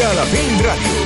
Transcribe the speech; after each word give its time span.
Calafell 0.00 0.54
Ràdio. 0.64 1.00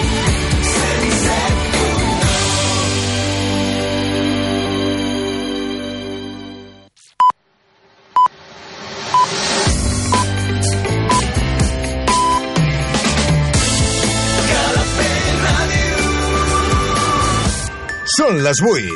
Són 18.15 18.39
les 18.47 18.63
8. 18.63 18.95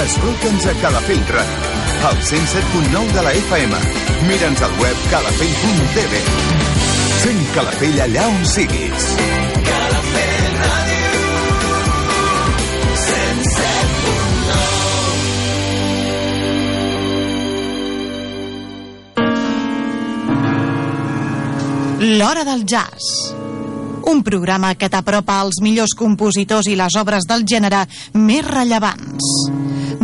Escolta'ns 0.00 0.66
a 0.66 0.74
Calafell 0.80 1.22
Ràdio, 1.30 1.70
al 2.10 2.18
107.9 2.32 3.14
de 3.14 3.22
la 3.28 3.36
FM. 3.44 3.84
Mira'ns 4.26 4.66
al 4.66 4.74
web 4.82 5.06
calafell.tv. 5.14 6.59
Fem 7.20 7.40
Calafell 7.52 7.98
allà 8.00 8.22
on 8.32 8.44
siguis. 8.48 9.08
L'Hora 22.00 22.46
del 22.48 22.64
Jazz. 22.64 23.34
Un 24.08 24.22
programa 24.24 24.72
que 24.74 24.88
t'apropa 24.88 25.42
als 25.42 25.60
millors 25.60 25.92
compositors 25.92 26.72
i 26.72 26.78
les 26.80 26.96
obres 26.96 27.28
del 27.28 27.44
gènere 27.44 27.84
més 28.16 28.48
rellevants. 28.48 29.69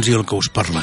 Guions 0.00 0.08
i 0.08 0.16
el 0.16 0.24
que 0.24 0.36
us 0.36 0.48
parla. 0.48 0.82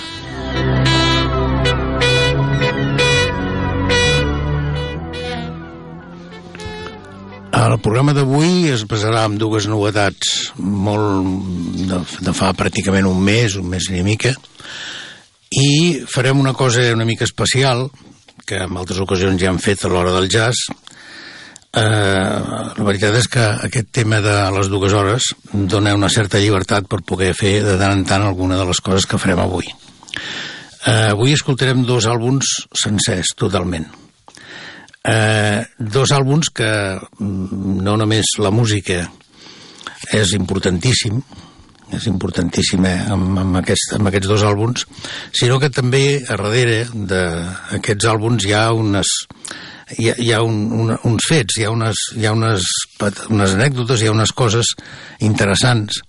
El 7.57 7.79
programa 7.81 8.13
d'avui 8.13 8.69
es 8.69 8.85
basarà 8.87 9.25
en 9.27 9.37
dues 9.41 9.67
novetats 9.67 10.51
molt 10.57 11.31
de, 11.89 12.01
de 12.27 12.33
fa 12.33 12.53
pràcticament 12.57 13.07
un 13.09 13.19
mes, 13.23 13.57
un 13.57 13.67
mes 13.69 13.89
i 13.89 14.03
mica, 14.05 14.35
i 15.51 16.03
farem 16.07 16.39
una 16.39 16.53
cosa 16.53 16.85
una 16.93 17.05
mica 17.05 17.25
especial 17.25 17.87
que 18.45 18.61
en 18.63 18.77
altres 18.77 19.01
ocasions 19.01 19.41
ja 19.41 19.49
han 19.49 19.59
fet 19.59 19.83
a 19.83 19.91
l'hora 19.91 20.13
del 20.13 20.29
jazz. 20.29 20.69
Veritat 22.87 23.17
és 23.19 23.25
que 23.27 23.43
aquest 23.67 23.89
tema 23.91 24.21
de 24.23 24.33
les 24.55 24.69
dues 24.71 24.93
hores 24.95 25.25
dona 25.51 25.91
una 25.97 26.07
certa 26.07 26.39
llibertat 26.39 26.85
per 26.87 27.01
poder 27.03 27.33
fer 27.35 27.57
de 27.65 27.73
tant 27.81 27.91
en 27.97 28.05
tant 28.07 28.23
alguna 28.23 28.55
de 28.55 28.67
les 28.69 28.79
coses 28.79 29.03
que 29.03 29.19
farem 29.19 29.41
avui. 29.43 29.67
Eh, 30.87 31.09
avui 31.11 31.33
escoltarem 31.35 31.81
dos 31.83 32.07
àlbums 32.07 32.53
sencers, 32.71 33.33
totalment. 33.35 33.89
Eh, 35.03 35.65
dos 35.79 36.13
àlbums 36.15 36.47
que 36.55 36.69
mm, 36.95 37.75
no 37.83 37.97
només 37.99 38.37
la 38.39 38.53
música 38.55 39.01
és 40.15 40.31
importantíssim, 40.39 41.19
és 41.91 42.07
importantíssim 42.07 42.87
eh, 42.87 43.01
amb, 43.11 43.41
amb, 43.43 43.59
aquest, 43.65 43.97
amb 43.99 44.07
aquests 44.07 44.31
dos 44.31 44.47
àlbums, 44.47 44.87
sinó 45.35 45.59
que 45.59 45.73
també 45.75 46.21
a 46.23 46.39
darrere 46.39 46.85
d'aquests 46.93 48.07
àlbums 48.15 48.47
hi 48.47 48.55
ha 48.55 48.69
unes 48.71 49.11
hi 49.97 50.09
ha, 50.11 50.15
hi 50.17 50.31
ha 50.33 50.41
un, 50.45 50.59
un, 50.71 50.93
uns 51.09 51.27
fets, 51.29 51.57
hi 51.57 51.65
ha, 51.65 51.71
unes, 51.73 52.07
hi 52.17 52.27
ha 52.27 52.33
unes, 52.35 52.67
unes 53.29 53.55
anècdotes, 53.57 54.01
hi 54.01 54.09
ha 54.09 54.15
unes 54.15 54.33
coses 54.37 54.73
interessants 55.25 56.01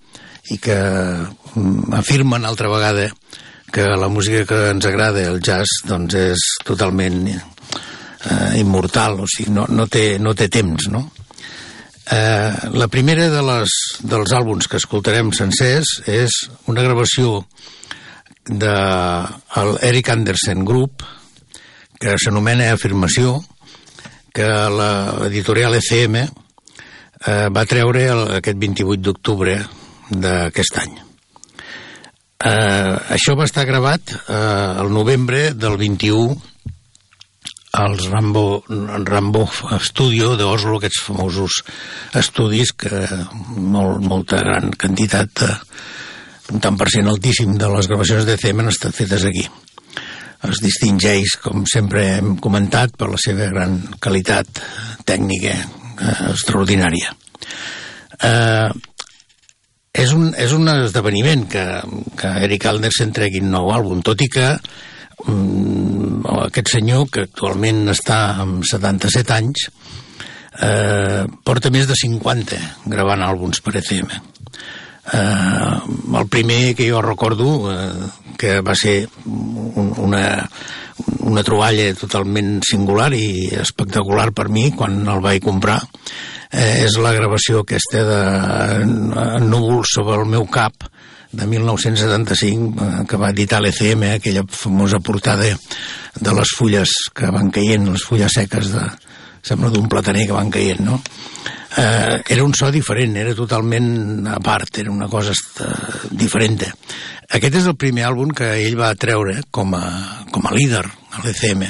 i 0.53 0.59
que 0.61 0.77
mm, 0.77 1.93
afirmen 1.97 2.45
altra 2.45 2.69
vegada 2.71 3.09
que 3.71 3.85
la 3.85 4.09
música 4.09 4.45
que 4.49 4.59
ens 4.71 4.85
agrada, 4.89 5.21
el 5.29 5.41
jazz, 5.45 5.83
doncs 5.85 6.15
és 6.17 6.45
totalment 6.65 7.21
eh, 7.29 8.59
immortal, 8.59 9.19
o 9.21 9.27
sigui, 9.29 9.53
no, 9.53 9.67
no, 9.69 9.85
té, 9.85 10.17
no 10.21 10.33
té 10.33 10.49
temps, 10.49 10.89
no? 10.89 11.03
Eh, 12.09 12.53
la 12.73 12.87
primera 12.89 13.27
de 13.29 13.41
les, 13.45 13.75
dels 14.01 14.33
àlbums 14.33 14.65
que 14.65 14.79
escoltarem 14.81 15.29
sencers 15.37 15.99
és 16.09 16.39
una 16.71 16.81
gravació 16.81 17.43
de 18.49 18.73
el 19.61 19.75
Eric 19.85 20.09
Andersen 20.09 20.65
Group 20.65 21.05
que 22.01 22.15
s'anomena 22.17 22.71
Afirmació 22.73 23.37
que 24.39 24.47
l'editorial 24.71 25.75
ECM 25.75 26.15
eh, 26.23 27.47
va 27.51 27.67
treure 27.67 28.05
el, 28.13 28.21
aquest 28.39 28.59
28 28.61 29.03
d'octubre 29.03 29.57
d'aquest 30.09 30.79
any. 30.79 30.93
Eh, 32.39 32.93
això 33.17 33.35
va 33.35 33.49
estar 33.49 33.67
gravat 33.67 34.15
eh, 34.15 34.37
el 34.79 34.93
novembre 34.95 35.49
del 35.59 35.75
21 35.81 36.37
als 37.79 38.07
Rambo, 38.09 38.63
Rambo 39.05 39.43
Studio 39.83 40.31
d'Oslo, 40.39 40.79
aquests 40.79 41.03
famosos 41.05 41.59
estudis 42.17 42.71
que 42.71 43.03
molt, 43.59 43.99
molta 44.07 44.39
gran 44.39 44.71
quantitat, 44.71 45.43
eh, 45.45 45.57
un 46.55 46.63
tant 46.63 46.79
per 46.79 46.87
cent 46.95 47.11
altíssim 47.11 47.59
de 47.59 47.75
les 47.75 47.91
gravacions 47.91 48.23
de 48.25 48.39
CM 48.39 48.63
han 48.63 48.71
estat 48.71 48.95
fetes 48.95 49.27
aquí. 49.27 49.49
Es 50.47 50.61
distingeix, 50.63 51.35
com 51.43 51.65
sempre 51.67 52.05
hem 52.15 52.37
comentat, 52.39 52.93
per 52.95 53.09
la 53.11 53.19
seva 53.19 53.49
gran 53.51 53.75
qualitat 53.99 54.61
tècnica 55.07 55.55
eh, 55.55 56.29
extraordinària. 56.31 57.11
Eh, 58.23 58.69
és 59.99 60.13
un, 60.15 60.29
és 60.37 60.53
un 60.55 60.69
esdeveniment 60.71 61.43
que, 61.51 61.65
que 62.19 62.31
Eric 62.45 62.69
Andersen 62.69 63.11
tregui 63.15 63.41
un 63.43 63.51
nou 63.51 63.71
àlbum, 63.75 64.03
tot 64.05 64.21
i 64.23 64.29
que 64.31 64.47
mm, 65.25 66.23
aquest 66.45 66.75
senyor, 66.77 67.09
que 67.11 67.25
actualment 67.27 67.89
està 67.91 68.19
amb 68.45 68.63
77 68.69 69.35
anys, 69.35 69.67
eh, 70.63 71.25
porta 71.43 71.71
més 71.73 71.89
de 71.89 71.97
50 71.99 72.59
gravant 72.93 73.25
àlbums 73.25 73.63
per 73.65 73.75
ECM. 73.81 74.13
Eh, 75.13 76.19
el 76.19 76.27
primer 76.27 76.75
que 76.75 76.89
jo 76.89 77.01
recordo, 77.01 77.71
eh, 77.73 78.09
que 78.37 78.59
va 78.61 78.75
ser 78.75 79.09
un, 79.25 79.93
una, 79.97 80.47
una 81.27 81.43
troballa 81.43 81.89
totalment 81.97 82.59
singular 82.65 83.11
i 83.17 83.49
espectacular 83.59 84.29
per 84.35 84.49
mi 84.53 84.69
quan 84.71 85.01
el 85.07 85.23
vaig 85.23 85.43
comprar, 85.43 85.79
eh, 86.51 86.85
és 86.85 86.97
la 87.01 87.13
gravació 87.15 87.63
aquesta 87.65 88.05
de 88.07 88.21
Núvols 89.45 89.95
sobre 89.97 90.21
el 90.21 90.29
meu 90.29 90.47
cap, 90.47 90.89
de 91.31 91.45
1975 91.45 92.83
eh, 92.83 93.05
que 93.07 93.17
va 93.17 93.29
editar 93.29 93.61
l'ECM, 93.61 94.07
aquella 94.15 94.43
famosa 94.49 94.99
portada 94.99 95.51
de 96.19 96.33
les 96.33 96.55
fulles 96.57 96.95
que 97.13 97.29
van 97.33 97.51
caient, 97.53 97.85
les 97.85 98.05
fulles 98.05 98.33
seques 98.39 98.71
de, 98.73 98.85
sembla 99.45 99.69
d'un 99.73 99.89
plataner 99.89 100.25
que 100.27 100.37
van 100.37 100.49
caient, 100.53 100.81
no? 100.81 101.01
Eh, 101.77 102.21
era 102.27 102.43
un 102.43 102.53
so 102.53 102.71
diferent, 102.71 103.15
era 103.17 103.35
totalment 103.35 104.27
a 104.27 104.39
part, 104.39 104.77
era 104.81 104.91
una 104.91 105.07
cosa 105.07 105.33
diferent. 106.11 106.63
Aquest 107.29 107.59
és 107.61 107.67
el 107.69 107.77
primer 107.77 108.07
àlbum 108.07 108.33
que 108.33 108.55
ell 108.57 108.77
va 108.79 108.95
treure 108.97 109.43
com 109.53 109.75
a, 109.77 109.83
com 110.33 110.47
a 110.49 110.53
líder 110.55 110.85
a 110.85 111.23
l'ECM, 111.23 111.67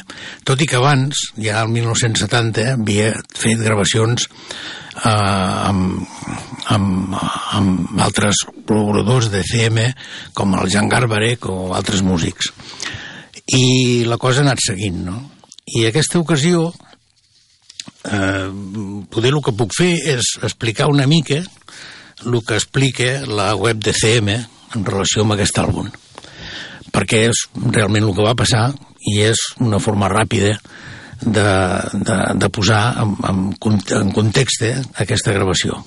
tot 0.48 0.62
i 0.62 0.68
que 0.68 0.80
abans, 0.80 1.30
ja 1.40 1.64
el 1.64 1.72
1970, 1.74 2.76
havia 2.78 3.12
fet 3.36 3.60
gravacions 3.64 4.28
eh, 4.30 5.10
amb, 5.10 6.06
amb, 6.76 7.18
amb 7.60 8.04
altres 8.06 8.46
col·laboradors 8.68 9.32
d'ECM, 9.34 9.82
com 10.36 10.56
el 10.60 10.72
Jan 10.72 10.92
Garbarek 10.92 11.50
o 11.52 11.74
altres 11.76 12.04
músics. 12.08 12.54
I 13.56 14.06
la 14.08 14.20
cosa 14.22 14.44
ha 14.44 14.48
anat 14.48 14.62
seguint, 14.64 15.04
no? 15.08 15.20
I 15.76 15.88
aquesta 15.90 16.22
ocasió 16.22 16.70
eh, 18.06 18.50
poder 19.12 19.34
el 19.34 19.42
que 19.46 19.56
puc 19.56 19.76
fer 19.78 19.94
és 20.16 20.36
explicar 20.44 20.90
una 20.92 21.08
mica 21.08 21.42
el 22.26 22.40
que 22.46 22.56
explica 22.56 23.26
la 23.28 23.54
web 23.56 23.80
de 23.84 23.94
CM 23.96 24.36
en 24.36 24.86
relació 24.86 25.24
amb 25.24 25.36
aquest 25.36 25.60
àlbum 25.60 25.90
perquè 26.94 27.26
és 27.30 27.46
realment 27.56 28.08
el 28.08 28.16
que 28.16 28.26
va 28.26 28.38
passar 28.38 28.70
i 29.10 29.22
és 29.24 29.42
una 29.64 29.80
forma 29.80 30.10
ràpida 30.12 30.58
de, 31.22 31.46
de, 31.94 32.18
de 32.36 32.50
posar 32.50 32.84
en, 33.04 33.16
en, 33.28 33.80
en 34.00 34.12
context 34.16 34.64
eh, 34.64 34.76
aquesta 35.04 35.34
gravació. 35.36 35.80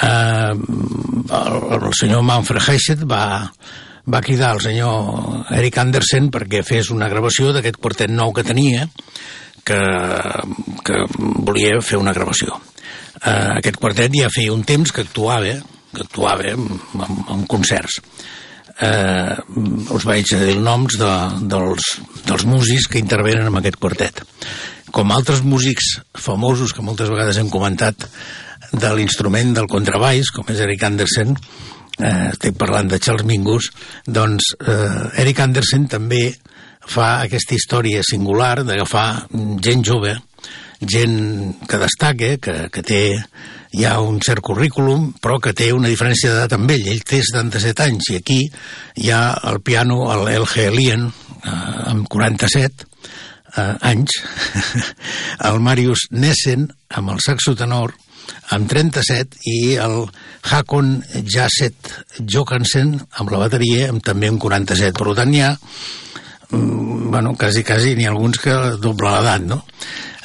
Eh, 0.00 0.52
el, 0.52 1.56
el 1.76 1.94
senyor 1.96 2.24
Manfred 2.24 2.64
Heisset 2.64 3.04
va, 3.08 3.50
va 4.06 4.22
cridar 4.24 4.54
al 4.54 4.62
senyor 4.64 5.50
Eric 5.56 5.80
Andersen 5.82 6.30
perquè 6.32 6.62
fes 6.66 6.92
una 6.94 7.10
gravació 7.12 7.52
d'aquest 7.52 7.80
quartet 7.80 8.12
nou 8.12 8.32
que 8.36 8.46
tenia 8.46 8.88
que, 9.64 9.80
que 10.86 11.04
volia 11.46 11.80
fer 11.84 12.00
una 12.00 12.14
gravació. 12.16 12.56
Uh, 13.20 13.58
aquest 13.58 13.76
quartet 13.80 14.14
ja 14.16 14.30
feia 14.32 14.54
un 14.54 14.64
temps 14.64 14.92
que 14.94 15.04
actuava, 15.04 15.56
que 15.94 16.04
actuava 16.06 16.52
en, 16.54 16.66
en, 16.96 17.46
concerts. 17.50 18.00
Eh, 18.80 19.36
us 19.92 20.06
vaig 20.08 20.24
dir 20.30 20.54
els 20.54 20.62
noms 20.64 20.94
de, 20.96 21.10
dels, 21.52 21.88
dels 22.24 22.46
músics 22.48 22.86
que 22.88 23.02
intervenen 23.02 23.50
en 23.50 23.58
aquest 23.60 23.76
quartet. 23.76 24.22
Com 24.94 25.12
altres 25.12 25.42
músics 25.44 25.98
famosos 26.16 26.72
que 26.72 26.84
moltes 26.86 27.10
vegades 27.12 27.36
hem 27.36 27.50
comentat 27.52 28.06
de 28.72 28.92
l'instrument 28.96 29.52
del 29.52 29.68
contrabaix, 29.68 30.30
com 30.32 30.48
és 30.48 30.62
Eric 30.64 30.86
Andersen, 30.88 31.36
eh, 31.98 32.30
estic 32.30 32.56
parlant 32.58 32.88
de 32.88 33.00
Charles 33.02 33.26
Mingus, 33.28 33.70
doncs 34.06 34.54
eh, 34.60 35.22
Eric 35.24 35.42
Andersen 35.44 35.86
també 35.90 36.30
fa 36.90 37.20
aquesta 37.22 37.54
història 37.54 38.02
singular 38.06 38.64
d'agafar 38.66 39.06
gent 39.62 39.84
jove, 39.86 40.16
gent 40.80 41.16
que 41.68 41.78
destaca, 41.78 42.34
que, 42.42 42.56
que 42.72 42.82
té 42.82 43.02
ja 43.76 43.98
un 44.02 44.18
cert 44.24 44.42
currículum, 44.42 45.10
però 45.22 45.38
que 45.42 45.54
té 45.54 45.70
una 45.72 45.90
diferència 45.92 46.32
d'edat 46.32 46.56
amb 46.56 46.70
ell. 46.74 46.88
Ell 46.90 47.04
té 47.06 47.20
77 47.22 47.86
anys 47.86 48.10
i 48.10 48.18
aquí 48.18 48.40
hi 48.98 49.10
ha 49.14 49.22
el 49.50 49.60
piano, 49.62 50.02
el 50.14 50.26
LG 50.40 50.70
Lien, 50.74 51.06
eh, 51.44 51.54
amb 51.92 52.08
47 52.10 52.86
eh, 53.56 53.74
anys, 53.92 54.18
el 55.50 55.60
Marius 55.62 56.08
Nessen, 56.10 56.66
amb 56.90 57.14
el 57.14 57.22
saxo 57.22 57.54
tenor, 57.54 57.94
amb 58.54 58.66
37, 58.70 59.38
i 59.46 59.76
el 59.82 60.02
Hakon 60.50 60.98
Jasset 61.22 61.94
Jokansen, 62.18 62.96
amb 63.20 63.30
la 63.30 63.44
bateria, 63.44 63.88
amb 63.92 64.02
també 64.02 64.30
amb 64.30 64.42
47. 64.42 64.96
Per 64.98 65.14
tant, 65.18 65.34
hi 65.34 65.44
ha 65.46 65.54
bueno, 66.50 67.34
quasi, 67.38 67.64
quasi 67.64 67.94
ha 68.04 68.10
alguns 68.10 68.38
que 68.38 68.54
doble 68.82 69.10
l'edat, 69.10 69.42
no? 69.46 69.62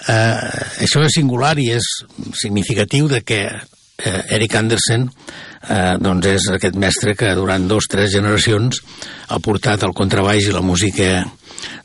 Eh, 0.06 0.84
això 0.86 1.02
és 1.06 1.16
singular 1.18 1.56
i 1.58 1.72
és 1.74 1.86
significatiu 2.38 3.08
de 3.10 3.24
que 3.26 3.42
eh, 3.50 4.22
Eric 4.38 4.56
Andersen 4.60 5.08
eh, 5.10 5.96
doncs 6.02 6.30
és 6.30 6.50
aquest 6.54 6.78
mestre 6.78 7.16
que 7.18 7.34
durant 7.38 7.66
dos, 7.68 7.88
tres 7.90 8.14
generacions 8.14 8.82
ha 9.34 9.40
portat 9.42 9.84
el 9.88 9.96
contrabaix 9.98 10.46
i 10.46 10.54
la 10.54 10.62
música 10.66 11.24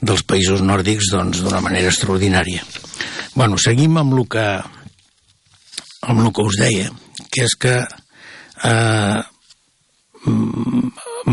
dels 0.04 0.24
països 0.28 0.60
nòrdics 0.60 1.12
doncs 1.14 1.40
d'una 1.44 1.62
manera 1.64 1.88
extraordinària. 1.88 2.64
Bueno, 3.34 3.56
seguim 3.56 3.96
amb 4.00 4.18
el 4.18 4.28
que 4.28 4.46
amb 6.00 6.24
el 6.24 6.32
que 6.32 6.44
us 6.44 6.56
deia, 6.60 6.90
que 7.30 7.44
és 7.46 7.56
que 7.60 7.76
eh, 8.64 9.20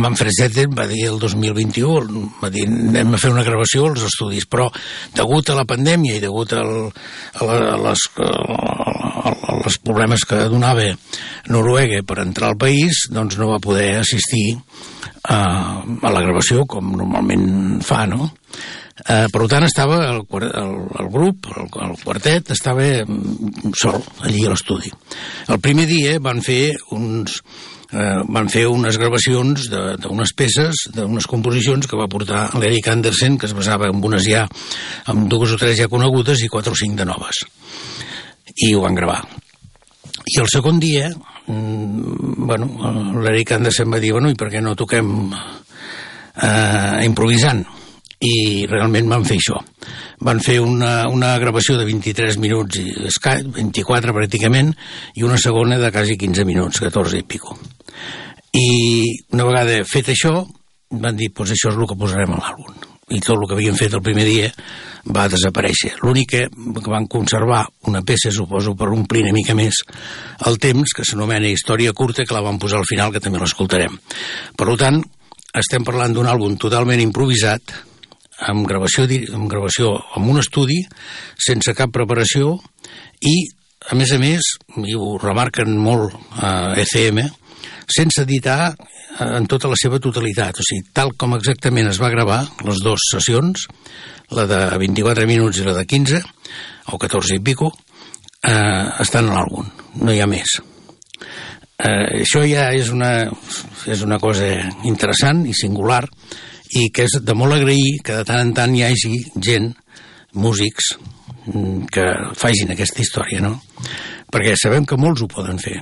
Manfred 0.01 0.33
Zetten 0.35 0.75
va 0.77 0.87
dir 0.89 1.05
el 1.09 1.19
2021, 1.21 2.23
va 2.41 2.51
dir 2.53 2.65
anem 2.67 3.15
a 3.15 3.21
fer 3.21 3.31
una 3.33 3.45
gravació 3.47 3.89
als 3.89 4.05
estudis, 4.07 4.47
però 4.49 4.69
degut 5.15 5.49
a 5.49 5.57
la 5.57 5.67
pandèmia 5.69 6.17
i 6.17 6.23
degut 6.23 6.53
al, 6.57 6.73
a, 6.87 7.47
la, 7.47 7.57
a, 7.73 7.77
les, 7.87 8.07
a, 8.23 9.35
les 9.65 9.79
problemes 9.83 10.25
que 10.27 10.43
donava 10.51 10.89
Noruega 11.51 12.01
per 12.07 12.21
entrar 12.23 12.53
al 12.53 12.59
país, 12.61 13.05
doncs 13.13 13.37
no 13.39 13.51
va 13.53 13.61
poder 13.63 13.97
assistir 14.01 14.57
a, 15.27 15.39
a 15.83 16.11
la 16.11 16.25
gravació 16.25 16.65
com 16.69 16.93
normalment 16.97 17.81
fa, 17.85 18.05
no? 18.09 18.31
Eh, 18.97 19.27
per 19.29 19.45
tant, 19.45 19.63
estava 19.67 19.99
el, 20.09 20.23
el, 20.41 20.71
el 21.01 21.09
grup, 21.13 21.47
el, 21.53 21.67
el 21.85 21.95
quartet, 22.01 22.49
estava 22.55 22.87
sol 23.77 24.01
allí 24.25 24.45
a 24.45 24.53
l'estudi. 24.53 24.89
El 25.53 25.61
primer 25.61 25.85
dia 25.89 26.17
van 26.23 26.41
fer 26.41 26.73
uns, 26.97 27.41
eh, 27.91 28.23
van 28.27 28.49
fer 28.51 28.65
unes 28.69 28.97
gravacions 28.99 29.67
d'unes 29.71 30.33
peces, 30.37 30.87
d'unes 30.95 31.27
composicions 31.29 31.87
que 31.87 31.99
va 31.99 32.09
portar 32.11 32.47
l'Eric 32.59 32.89
Andersen, 32.91 33.37
que 33.37 33.47
es 33.49 33.55
basava 33.57 33.89
en 33.91 34.03
unes 34.03 34.27
ja, 34.27 34.45
amb 35.11 35.27
dues 35.31 35.55
o 35.55 35.59
tres 35.61 35.77
ja 35.79 35.89
conegudes 35.91 36.43
i 36.43 36.51
quatre 36.51 36.73
o 36.73 36.79
cinc 36.79 36.97
de 36.99 37.07
noves. 37.07 37.45
I 38.67 38.73
ho 38.73 38.83
van 38.83 38.97
gravar. 38.97 39.21
I 40.27 40.41
el 40.41 40.49
segon 40.51 40.79
dia, 40.79 41.09
mm, 41.47 42.45
bueno, 42.49 42.67
l'Eric 43.23 43.53
Andersen 43.55 43.91
va 43.93 43.99
dir, 44.03 44.11
bueno, 44.11 44.29
i 44.29 44.35
per 44.35 44.51
què 44.51 44.61
no 44.61 44.75
toquem 44.75 45.33
eh, 45.33 47.05
improvisant? 47.05 47.65
i 48.17 48.65
realment 48.65 49.09
van 49.11 49.25
fer 49.29 49.37
això. 49.37 49.59
Van 50.25 50.39
fer 50.41 50.57
una, 50.63 51.07
una 51.13 51.35
gravació 51.37 51.77
de 51.77 51.85
23 51.85 52.39
minuts, 52.41 52.79
i 52.81 52.95
24 53.53 54.15
pràcticament, 54.15 54.73
i 55.15 55.25
una 55.27 55.37
segona 55.37 55.77
de 55.77 55.91
quasi 55.93 56.17
15 56.17 56.45
minuts, 56.49 56.81
14 56.81 57.21
i 57.21 57.27
pico. 57.29 57.57
I 58.57 58.67
una 59.35 59.47
vegada 59.47 59.81
fet 59.87 60.13
això, 60.13 60.41
van 60.91 61.17
dir, 61.17 61.31
doncs 61.35 61.55
això 61.55 61.71
és 61.73 61.79
el 61.79 61.89
que 61.89 61.99
posarem 61.99 62.33
a 62.33 62.39
l'àlbum. 62.41 62.85
I 63.07 63.21
tot 63.23 63.37
el 63.37 63.45
que 63.47 63.55
havien 63.55 63.77
fet 63.79 63.93
el 63.95 64.03
primer 64.03 64.25
dia 64.27 64.49
va 65.15 65.29
desaparèixer. 65.31 65.93
L'únic 66.03 66.33
que 66.33 66.41
van 66.91 67.07
conservar 67.07 67.61
una 67.87 68.01
peça, 68.03 68.33
suposo, 68.35 68.73
per 68.75 68.89
omplir 68.91 69.23
una 69.23 69.35
mica 69.35 69.55
més 69.55 69.79
el 70.49 70.59
temps, 70.59 70.91
que 70.91 71.05
s'anomena 71.07 71.47
Història 71.47 71.95
curta, 71.95 72.25
que 72.27 72.35
la 72.35 72.43
van 72.43 72.59
posar 72.59 72.81
al 72.81 72.89
final, 72.89 73.13
que 73.13 73.23
també 73.23 73.39
l'escoltarem. 73.39 73.95
Per 74.59 74.75
tant, 74.79 74.99
estem 75.55 75.87
parlant 75.87 76.17
d'un 76.17 76.27
àlbum 76.27 76.57
totalment 76.59 76.99
improvisat, 76.99 77.71
amb 78.51 78.67
gravació, 78.69 79.07
amb 79.33 79.47
gravació 79.49 79.95
amb 80.19 80.29
un 80.33 80.41
estudi, 80.43 80.81
sense 81.47 81.73
cap 81.77 81.93
preparació, 81.95 82.57
i, 83.23 83.35
a 83.87 83.95
més 83.97 84.11
a 84.11 84.19
més, 84.21 84.51
i 84.83 84.99
ho 84.99 85.15
remarquen 85.21 85.77
molt 85.79 86.13
a 86.43 86.75
ECM, 86.83 87.23
sense 87.87 88.21
editar 88.23 88.75
eh, 88.75 89.25
en 89.25 89.47
tota 89.47 89.71
la 89.71 89.79
seva 89.79 89.99
totalitat. 90.03 90.59
O 90.59 90.65
sigui, 90.65 90.87
tal 90.93 91.13
com 91.17 91.35
exactament 91.37 91.89
es 91.91 92.01
va 92.01 92.13
gravar, 92.13 92.43
les 92.67 92.81
dues 92.83 93.09
sessions, 93.11 93.67
la 94.35 94.47
de 94.49 94.61
24 94.83 95.27
minuts 95.29 95.61
i 95.61 95.67
la 95.67 95.75
de 95.77 95.85
15, 95.87 96.21
o 96.93 96.99
14 96.99 97.37
i 97.39 97.43
pico, 97.43 97.71
eh, 98.43 98.85
estan 99.03 99.29
a 99.29 99.37
l'àlbum, 99.37 99.69
no 100.03 100.13
hi 100.13 100.21
ha 100.21 100.29
més. 100.29 100.59
Eh, 101.77 102.23
això 102.23 102.41
ja 102.47 102.71
és 102.73 102.89
una, 102.89 103.11
és 103.85 104.01
una 104.01 104.17
cosa 104.19 104.47
interessant 104.89 105.45
i 105.45 105.53
singular 105.53 106.01
i 106.75 106.89
que 106.89 107.05
és 107.05 107.19
de 107.23 107.35
molt 107.37 107.55
agrair 107.55 107.99
que 108.03 108.17
de 108.17 108.25
tant 108.27 108.41
en 108.41 108.53
tant 108.57 108.73
hi 108.75 108.83
hagi 108.83 109.13
gent, 109.35 109.69
músics, 110.33 110.95
mm, 111.45 111.85
que 111.93 112.07
facin 112.35 112.73
aquesta 112.73 113.01
història, 113.01 113.41
no? 113.45 113.61
Perquè 114.33 114.57
sabem 114.59 114.85
que 114.85 114.97
molts 114.99 115.23
ho 115.23 115.29
poden 115.31 115.61
fer, 115.61 115.77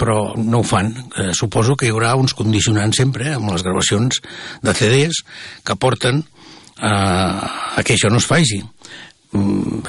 però 0.00 0.34
no 0.36 0.60
ho 0.60 0.66
fan. 0.66 0.92
Eh, 1.16 1.30
suposo 1.36 1.76
que 1.76 1.88
hi 1.88 1.94
haurà 1.94 2.14
uns 2.18 2.34
condicionants 2.36 3.00
sempre 3.02 3.32
amb 3.34 3.52
les 3.52 3.64
gravacions 3.66 4.20
de 4.62 4.74
CDs 4.74 5.24
que 5.64 5.78
porten 5.80 6.22
eh, 6.22 6.86
a 6.86 7.82
que 7.84 7.96
això 7.96 8.10
no 8.10 8.22
es 8.22 8.28
faci. 8.28 8.62
Mm, 9.34 9.80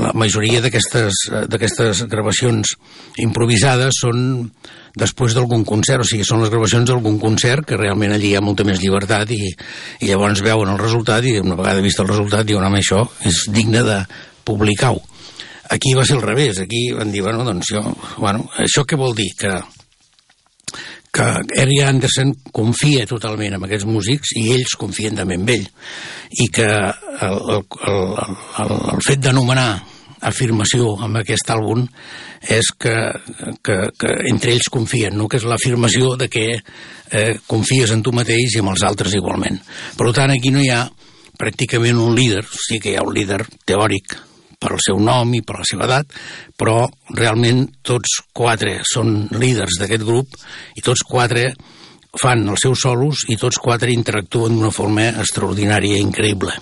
la 0.00 0.12
majoria 0.16 0.62
d'aquestes 0.64 2.06
gravacions 2.08 2.72
improvisades 3.20 4.00
són 4.00 4.48
després 4.96 5.36
d'algun 5.36 5.64
concert, 5.68 6.04
o 6.04 6.08
sigui, 6.08 6.24
són 6.24 6.40
les 6.40 6.52
gravacions 6.52 6.88
d'algun 6.88 7.18
concert 7.20 7.66
que 7.68 7.76
realment 7.80 8.16
allí 8.16 8.32
hi 8.32 8.36
ha 8.38 8.44
molta 8.44 8.64
més 8.64 8.80
llibertat 8.80 9.30
i, 9.36 9.44
i 10.00 10.08
llavors 10.08 10.40
veuen 10.44 10.72
el 10.72 10.80
resultat 10.80 11.28
i 11.28 11.38
una 11.40 11.56
vegada 11.56 11.84
vist 11.84 12.00
el 12.00 12.08
resultat 12.08 12.48
diuen, 12.48 12.64
home, 12.64 12.80
això 12.80 13.04
és 13.28 13.44
digne 13.52 13.84
de 13.84 14.02
publicar-ho 14.48 15.00
Aquí 15.70 15.94
va 15.94 16.04
ser 16.04 16.16
al 16.18 16.26
revés, 16.26 16.58
aquí 16.58 16.90
van 16.92 17.12
dir, 17.12 17.22
bueno, 17.22 17.44
doncs 17.46 17.70
jo, 17.74 17.82
bueno, 18.18 18.48
això 18.58 18.84
què 18.88 18.98
vol 18.98 19.14
dir? 19.16 19.28
Que, 19.38 19.52
que 21.12 21.28
Eric 21.62 21.84
Anderson 21.86 22.32
confia 22.52 23.06
totalment 23.06 23.54
en 23.54 23.66
aquests 23.66 23.86
músics 23.86 24.34
i 24.40 24.48
ells 24.56 24.74
confien 24.80 25.16
també 25.18 25.36
en 25.38 25.48
ell 25.54 25.66
i 26.40 26.48
que 26.48 26.66
el, 26.66 27.38
el, 27.54 27.64
el, 27.92 28.06
el, 28.64 28.72
el 28.94 29.04
fet 29.06 29.20
d'anomenar 29.22 29.70
afirmació 30.22 30.94
amb 31.02 31.20
aquest 31.20 31.50
àlbum 31.52 31.84
és 32.56 32.72
que, 32.78 32.94
que, 33.62 33.76
que 33.98 34.14
entre 34.30 34.54
ells 34.54 34.70
confien, 34.72 35.14
no? 35.18 35.28
que 35.28 35.38
és 35.38 35.46
l'afirmació 35.46 36.16
de 36.18 36.30
que 36.32 36.46
eh, 36.56 37.32
confies 37.46 37.92
en 37.94 38.02
tu 38.02 38.14
mateix 38.14 38.56
i 38.56 38.62
amb 38.62 38.72
els 38.72 38.84
altres 38.86 39.14
igualment. 39.18 39.60
Per 39.98 40.10
tant, 40.14 40.32
aquí 40.32 40.50
no 40.54 40.62
hi 40.62 40.70
ha 40.72 40.86
pràcticament 41.38 41.98
un 41.98 42.16
líder, 42.16 42.44
sí 42.46 42.80
que 42.80 42.92
hi 42.94 42.98
ha 42.98 43.06
un 43.06 43.14
líder 43.14 43.42
teòric 43.66 44.16
per 44.62 44.72
al 44.72 44.82
seu 44.84 45.00
nom 45.02 45.34
i 45.34 45.42
per 45.42 45.58
la 45.58 45.68
seva 45.68 45.88
edat, 45.88 46.14
però 46.56 46.86
realment 47.10 47.64
tots 47.82 48.20
quatre 48.32 48.78
són 48.86 49.26
líders 49.34 49.80
d'aquest 49.82 50.06
grup 50.06 50.38
i 50.78 50.84
tots 50.84 51.02
quatre 51.08 51.50
fan 52.20 52.44
els 52.52 52.62
seus 52.62 52.84
solos 52.84 53.24
i 53.32 53.38
tots 53.40 53.58
quatre 53.62 53.90
interactuen 53.92 54.58
d'una 54.58 54.72
forma 54.74 55.08
extraordinària 55.22 55.96
i 55.96 56.04
increïble. 56.04 56.54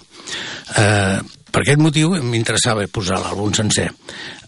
Eh, 0.79 1.19
per 1.51 1.65
aquest 1.65 1.83
motiu 1.83 2.15
m'interessava 2.23 2.87
posar 2.95 3.19
l'àlbum 3.19 3.55
sencer. 3.57 3.89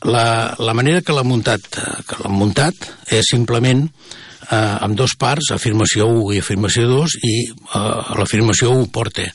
La, 0.07 0.55
la 0.59 0.75
manera 0.79 1.03
que 1.03 1.15
l'ha 1.15 1.27
muntat, 1.27 1.67
que 2.07 2.21
l'ha 2.21 2.31
muntat 2.31 2.87
és 3.11 3.27
simplement 3.33 3.83
eh, 3.89 4.57
amb 4.57 4.95
dos 4.99 5.17
parts, 5.19 5.51
afirmació 5.55 6.07
1 6.07 6.37
i 6.37 6.41
afirmació 6.43 6.87
2, 6.93 7.19
i 7.27 7.35
eh, 7.51 7.83
l'afirmació 8.21 8.77
1 8.79 8.91
porta 8.95 9.27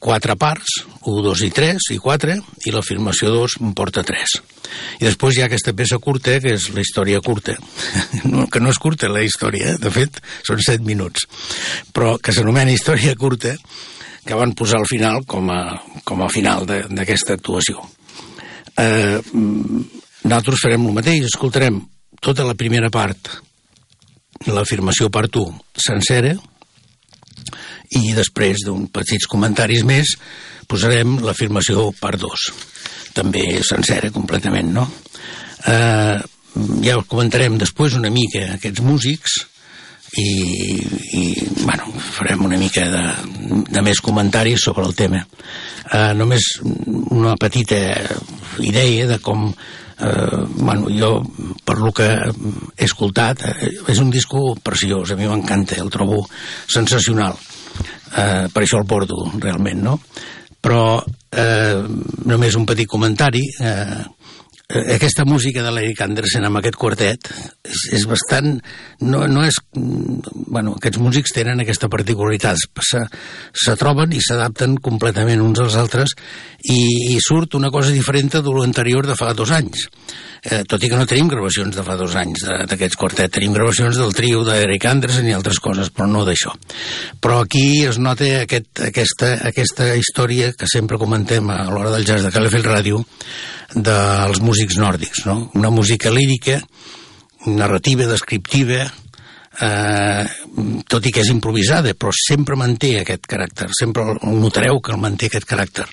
quatre 0.00 0.34
parts, 0.40 0.80
1, 1.04 1.20
2 1.22 1.42
i 1.44 1.50
3 1.54 1.90
i 1.94 1.98
4, 2.00 2.36
i 2.66 2.72
l'afirmació 2.72 3.30
2 3.34 3.58
en 3.60 3.74
porta 3.76 4.02
3. 4.06 4.38
I 5.00 5.04
després 5.04 5.36
hi 5.36 5.44
ha 5.44 5.48
aquesta 5.50 5.74
peça 5.76 5.98
curta, 6.02 6.38
que 6.40 6.54
és 6.56 6.70
la 6.74 6.80
història 6.80 7.20
curta, 7.20 7.54
no, 8.32 8.46
que 8.48 8.62
no 8.64 8.72
és 8.72 8.80
curta 8.80 9.12
la 9.12 9.22
història, 9.26 9.74
eh? 9.74 9.78
de 9.82 9.92
fet 9.92 10.18
són 10.48 10.62
7 10.64 10.86
minuts, 10.88 11.28
però 11.92 12.16
que 12.18 12.32
s'anomena 12.32 12.72
història 12.72 13.14
curta, 13.18 13.54
que 14.24 14.36
van 14.36 14.56
posar 14.56 14.80
al 14.80 14.88
final 14.88 15.24
com 15.28 15.48
a, 15.52 15.60
com 16.04 16.24
a 16.24 16.32
final 16.32 16.66
d'aquesta 16.68 17.36
actuació. 17.36 17.80
Eh, 18.80 19.20
nosaltres 19.32 20.64
farem 20.64 20.84
el 20.86 20.96
mateix, 20.96 21.28
escoltarem 21.28 21.80
tota 22.20 22.44
la 22.48 22.56
primera 22.56 22.90
part, 22.92 23.32
l'afirmació 24.48 25.10
part 25.12 25.36
1 25.36 25.60
sencera, 25.76 26.34
i 27.98 28.14
després 28.16 28.64
d'un 28.66 28.86
petits 28.92 29.28
comentaris 29.30 29.84
més 29.86 30.16
posarem 30.70 31.18
l'afirmació 31.24 31.90
part 32.00 32.20
2 32.22 32.50
també 33.16 33.44
sencera 33.66 34.12
completament 34.14 34.70
no? 34.74 34.86
eh, 35.66 36.18
ja 36.84 36.98
ho 36.98 37.06
comentarem 37.06 37.58
després 37.58 37.98
una 37.98 38.12
mica 38.14 38.52
aquests 38.56 38.84
músics 38.86 39.40
i, 40.18 40.30
i 41.14 41.24
bueno, 41.62 41.92
farem 42.16 42.42
una 42.44 42.58
mica 42.58 42.88
de, 42.90 43.02
de 43.70 43.82
més 43.86 44.00
comentaris 44.02 44.64
sobre 44.66 44.86
el 44.88 44.96
tema 44.98 45.22
eh, 45.22 46.12
només 46.18 46.56
una 46.64 47.36
petita 47.38 47.78
idea 48.58 49.06
de 49.06 49.20
com 49.22 49.48
eh, 49.50 50.40
bueno, 50.56 50.90
jo 50.90 51.12
per 51.70 51.78
lo 51.78 51.92
que 51.94 52.08
he 52.10 52.88
escoltat 52.88 53.46
eh, 53.46 53.70
és 53.92 54.02
un 54.02 54.10
disco 54.10 54.56
preciós, 54.58 55.14
a 55.14 55.18
mi 55.18 55.30
m'encanta 55.30 55.78
el 55.78 55.90
trobo 55.94 56.24
sensacional 56.66 57.36
eh, 57.38 58.48
per 58.50 58.64
això 58.64 58.80
el 58.82 58.88
porto 58.90 59.28
realment, 59.38 59.84
no? 59.86 60.00
Però 60.60 60.98
eh, 61.30 61.78
només 62.26 62.56
un 62.58 62.66
petit 62.68 62.90
comentari 62.90 63.46
eh, 63.62 64.00
aquesta 64.70 65.24
música 65.26 65.62
de 65.64 65.70
l'Eric 65.74 66.02
Andersen 66.04 66.44
amb 66.46 66.60
aquest 66.60 66.76
quartet 66.78 67.30
és, 67.66 67.86
és 67.96 68.04
bastant... 68.10 68.52
No, 69.02 69.24
no 69.30 69.42
és... 69.46 69.56
Bueno, 69.74 70.76
aquests 70.76 71.00
músics 71.02 71.34
tenen 71.34 71.62
aquesta 71.62 71.88
particularitat. 71.90 72.60
Se, 72.86 73.02
se 73.64 73.76
troben 73.80 74.14
i 74.14 74.22
s'adapten 74.22 74.76
completament 74.82 75.42
uns 75.42 75.62
als 75.64 75.78
altres 75.80 76.14
i, 76.62 77.14
i 77.14 77.18
surt 77.24 77.56
una 77.58 77.72
cosa 77.74 77.94
diferent 77.94 78.30
de 78.36 78.44
l'anterior 78.46 79.08
de 79.08 79.18
fa 79.18 79.32
dos 79.34 79.50
anys 79.54 79.88
eh, 80.44 80.62
tot 80.68 80.82
i 80.82 80.90
que 80.90 80.98
no 80.98 81.06
tenim 81.08 81.28
gravacions 81.30 81.76
de 81.76 81.84
fa 81.86 81.96
dos 82.00 82.14
anys 82.18 82.44
d'aquests 82.70 82.98
quartet, 83.00 83.32
tenim 83.34 83.54
gravacions 83.56 83.98
del 84.00 84.14
trio 84.16 84.42
d'Eric 84.46 84.86
Anderson 84.90 85.28
i 85.28 85.34
altres 85.36 85.60
coses, 85.62 85.92
però 85.94 86.08
no 86.10 86.24
d'això. 86.28 86.54
Però 87.20 87.40
aquí 87.44 87.84
es 87.88 88.00
nota 88.02 88.28
aquest, 88.42 88.84
aquesta, 88.90 89.34
aquesta 89.50 89.92
història 90.00 90.52
que 90.56 90.68
sempre 90.70 91.00
comentem 91.00 91.50
a 91.52 91.62
l'hora 91.70 91.92
del 91.94 92.06
jazz 92.08 92.26
de 92.26 92.32
Calafell 92.34 92.66
Ràdio 92.66 93.04
dels 93.74 94.40
músics 94.42 94.80
nòrdics, 94.80 95.24
no? 95.28 95.50
Una 95.54 95.70
música 95.70 96.10
lírica, 96.10 96.58
narrativa, 97.46 98.08
descriptiva, 98.10 98.88
eh, 99.60 100.24
tot 100.90 101.06
i 101.06 101.12
que 101.14 101.22
és 101.24 101.30
improvisada, 101.32 101.92
però 101.98 102.12
sempre 102.16 102.58
manté 102.58 102.94
aquest 103.00 103.28
caràcter, 103.30 103.68
sempre 103.76 104.06
el 104.16 104.40
notareu 104.40 104.80
que 104.84 104.94
el 104.94 105.00
manté 105.02 105.28
aquest 105.30 105.46
caràcter. 105.48 105.86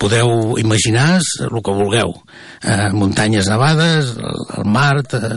Podeu 0.00 0.56
imaginar 0.62 1.20
el 1.20 1.58
que 1.58 1.76
vulgueu, 1.76 2.14
eh, 2.62 2.88
muntanyes 2.94 3.50
nevades, 3.50 4.14
el, 4.16 4.46
el 4.58 4.70
mar, 4.70 5.02
eh, 5.02 5.34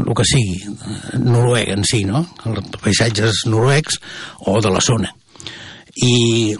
el 0.00 0.14
que 0.14 0.28
sigui, 0.28 0.58
Noruega 1.18 1.74
en 1.74 1.84
si, 1.84 2.04
no? 2.08 2.24
Els 2.46 2.80
paisatges 2.80 3.44
noruecs 3.46 4.00
o 4.46 4.58
de 4.62 4.72
la 4.72 4.82
zona. 4.84 5.12
I 5.98 6.56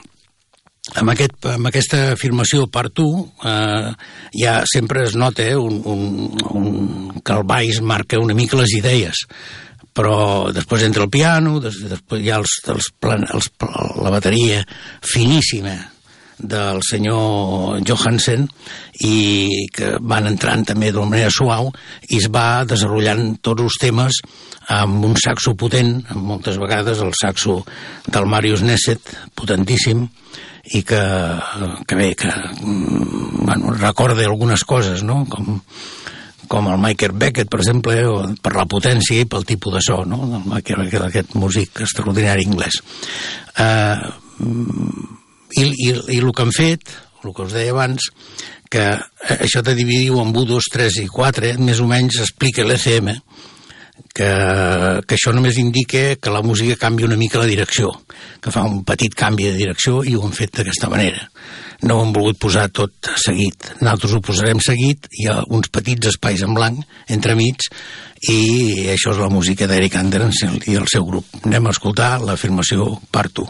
amb, 0.96 1.12
aquest, 1.12 1.46
amb 1.52 1.68
aquesta 1.70 2.00
afirmació 2.14 2.66
per 2.72 2.88
tu 2.94 3.06
eh, 3.44 3.90
ja 4.40 4.58
sempre 4.70 5.04
es 5.06 5.16
nota 5.18 5.44
eh, 5.44 5.56
un, 5.56 5.80
un, 5.84 6.04
un, 6.50 6.68
que 7.20 7.36
el 7.36 7.44
baix 7.48 7.80
marca 7.84 8.20
una 8.22 8.36
mica 8.38 8.58
les 8.60 8.74
idees 8.78 9.26
però 9.98 10.16
després 10.54 10.86
entra 10.86 11.06
el 11.08 11.10
piano, 11.10 11.58
des, 11.62 11.82
després 11.90 12.22
hi 12.22 12.30
ha 12.30 12.38
els, 12.38 12.58
els, 12.70 12.90
plan, 13.02 13.26
els, 13.34 13.50
la 13.98 14.14
bateria 14.14 14.62
finíssima 15.02 15.74
del 16.38 16.78
senyor 16.86 17.80
Johansen 17.82 18.44
i 19.02 19.66
que 19.74 19.96
van 19.98 20.28
entrant 20.30 20.62
també 20.68 20.92
d'una 20.94 21.10
manera 21.10 21.32
suau 21.34 21.72
i 22.06 22.20
es 22.20 22.28
va 22.30 22.62
desenvolupant 22.62 23.40
tots 23.42 23.66
els 23.66 23.78
temes 23.82 24.20
amb 24.70 25.02
un 25.08 25.16
saxo 25.18 25.56
potent, 25.58 25.96
moltes 26.14 26.60
vegades 26.62 27.02
el 27.02 27.10
saxo 27.18 27.62
del 28.06 28.28
Marius 28.30 28.62
Nesset, 28.62 29.14
potentíssim, 29.34 30.04
i 30.76 30.82
que, 30.84 31.00
que 31.88 31.96
bé, 31.96 32.12
que 32.14 32.28
mm, 32.28 33.46
bueno, 33.46 33.72
recorda 33.72 34.26
algunes 34.28 34.64
coses, 34.68 35.02
no? 35.02 35.24
com 35.30 35.58
com 36.48 36.68
el 36.72 36.80
Michael 36.80 37.14
Beckett, 37.20 37.50
per 37.52 37.60
exemple, 37.60 37.96
per 38.42 38.54
la 38.56 38.66
potència 38.70 39.20
i 39.22 39.28
pel 39.28 39.46
tipus 39.48 39.76
de 39.76 39.82
so, 39.84 40.00
no? 40.08 40.22
El 40.40 40.46
Michael 40.48 40.84
Beckett, 40.84 41.04
aquest 41.06 41.36
músic 41.38 41.82
extraordinari 41.84 42.48
anglès. 42.48 42.80
Uh, 43.58 44.08
i, 45.58 45.64
i, 45.64 45.92
I 46.16 46.20
el 46.22 46.32
que 46.32 46.46
han 46.46 46.54
fet, 46.54 46.94
el 47.24 47.34
que 47.34 47.44
us 47.44 47.54
deia 47.56 47.74
abans, 47.74 48.10
que 48.72 48.84
això 49.38 49.62
de 49.64 49.74
dividir 49.76 50.10
en 50.12 50.32
1, 50.32 50.44
2, 50.48 50.72
3 50.74 50.98
i 51.04 51.06
4, 51.12 51.54
més 51.64 51.80
o 51.80 51.88
menys 51.88 52.20
explica 52.24 52.66
l'ECM, 52.66 53.14
que, 54.14 54.30
que 55.06 55.16
això 55.16 55.32
només 55.34 55.58
indica 55.62 56.16
que 56.16 56.34
la 56.34 56.42
música 56.42 56.78
canvia 56.86 57.08
una 57.08 57.20
mica 57.20 57.42
la 57.42 57.50
direcció, 57.50 57.92
que 58.42 58.52
fa 58.54 58.66
un 58.66 58.82
petit 58.88 59.14
canvi 59.14 59.50
de 59.50 59.56
direcció 59.58 60.02
i 60.04 60.16
ho 60.16 60.24
han 60.26 60.36
fet 60.36 60.58
d'aquesta 60.58 60.90
manera 60.92 61.28
no 61.82 61.98
ho 61.98 62.04
hem 62.04 62.12
volgut 62.14 62.38
posar 62.42 62.66
tot 62.74 63.10
seguit. 63.22 63.68
Nosaltres 63.80 64.16
ho 64.16 64.22
posarem 64.24 64.60
seguit, 64.64 65.06
hi 65.14 65.28
ha 65.30 65.38
uns 65.46 65.70
petits 65.70 66.10
espais 66.10 66.42
en 66.42 66.56
blanc 66.56 66.82
entremig 67.14 67.68
i 68.32 68.38
això 68.96 69.14
és 69.14 69.22
la 69.22 69.30
música 69.30 69.68
d'Eric 69.70 69.94
Anderson 70.00 70.58
i 70.66 70.74
el 70.80 70.90
seu 70.90 71.06
grup. 71.06 71.38
Anem 71.44 71.68
a 71.68 71.74
escoltar 71.76 72.16
l'afirmació 72.24 72.96
part 73.14 73.44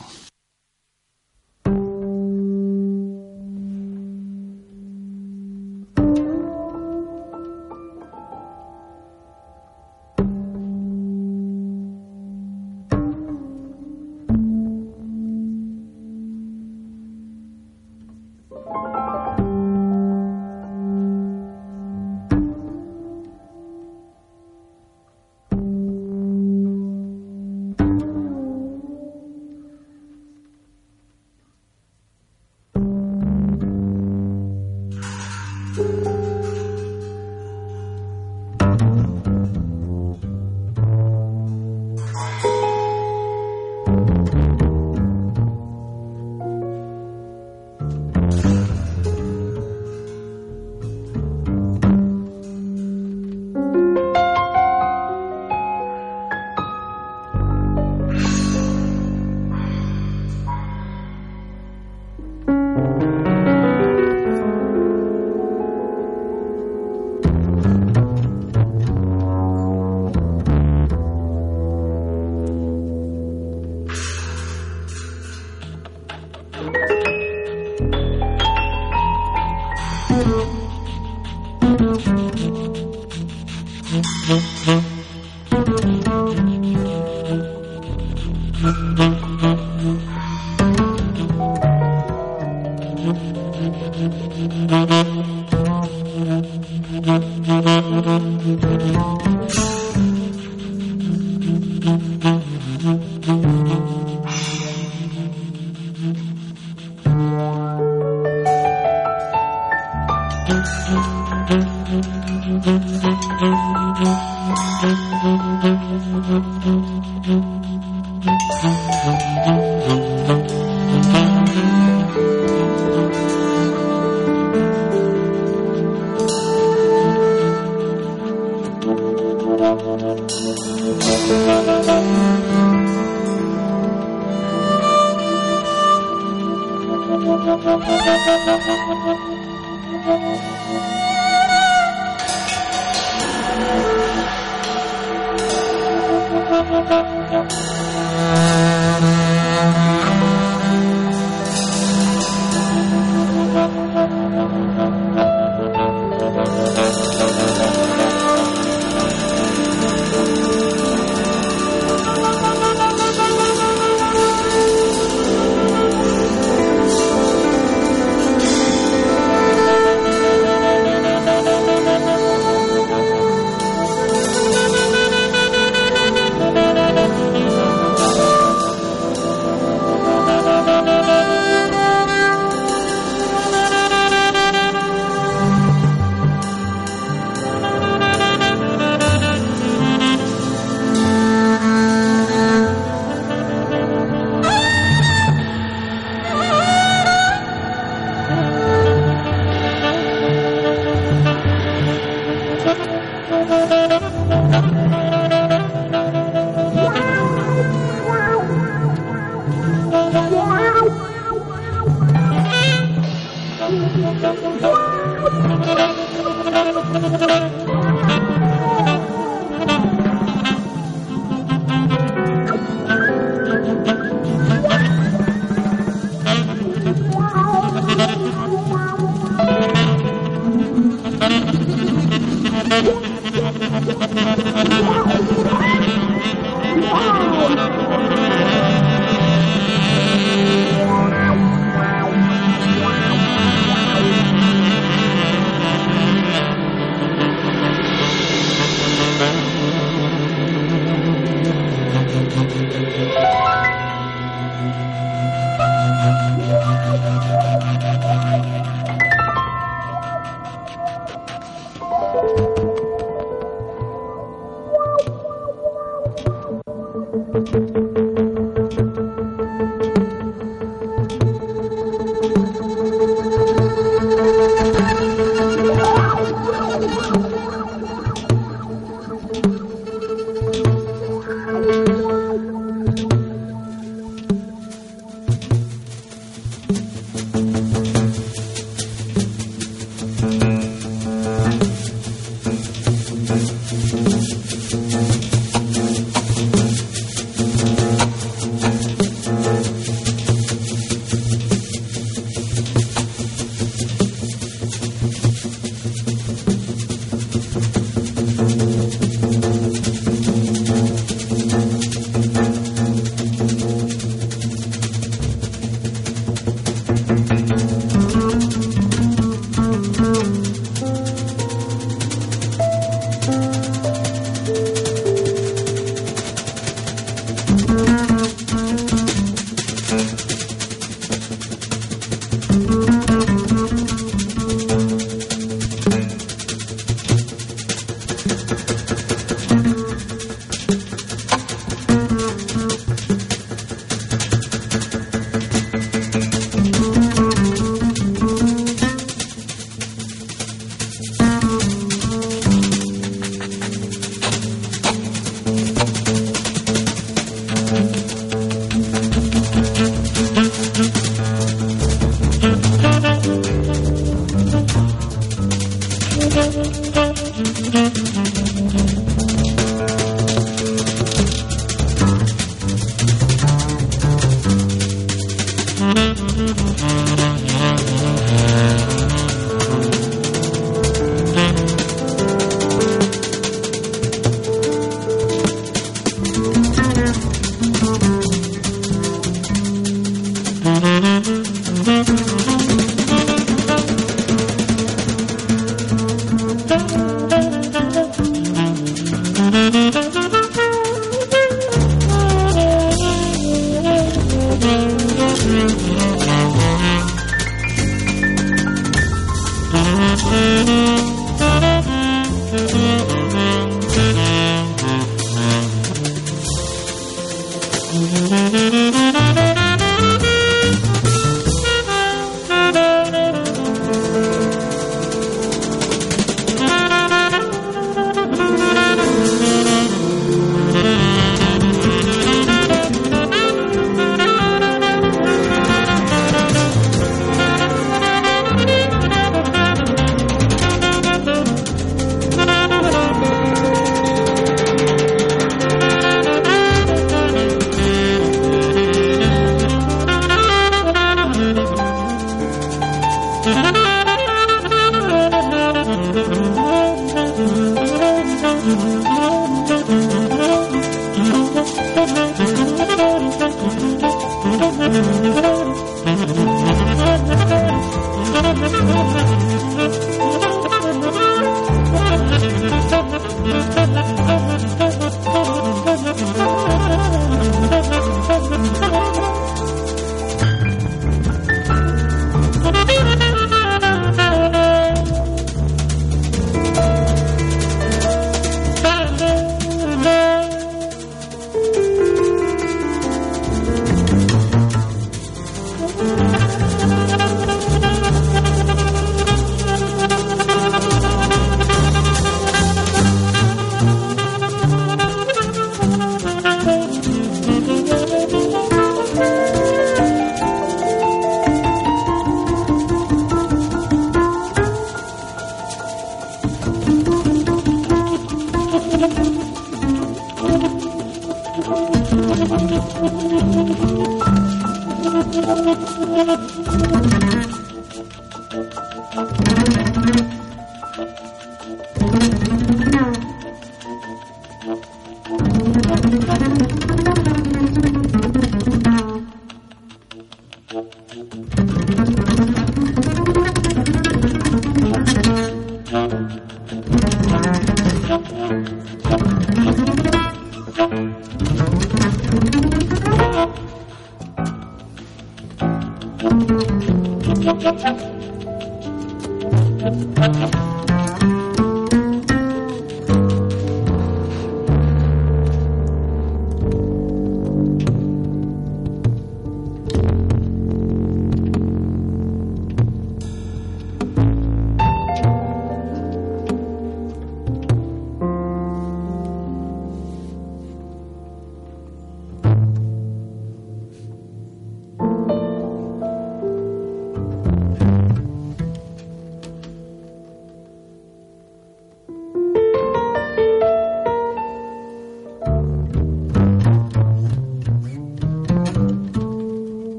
Mm-hmm. 81.78 82.88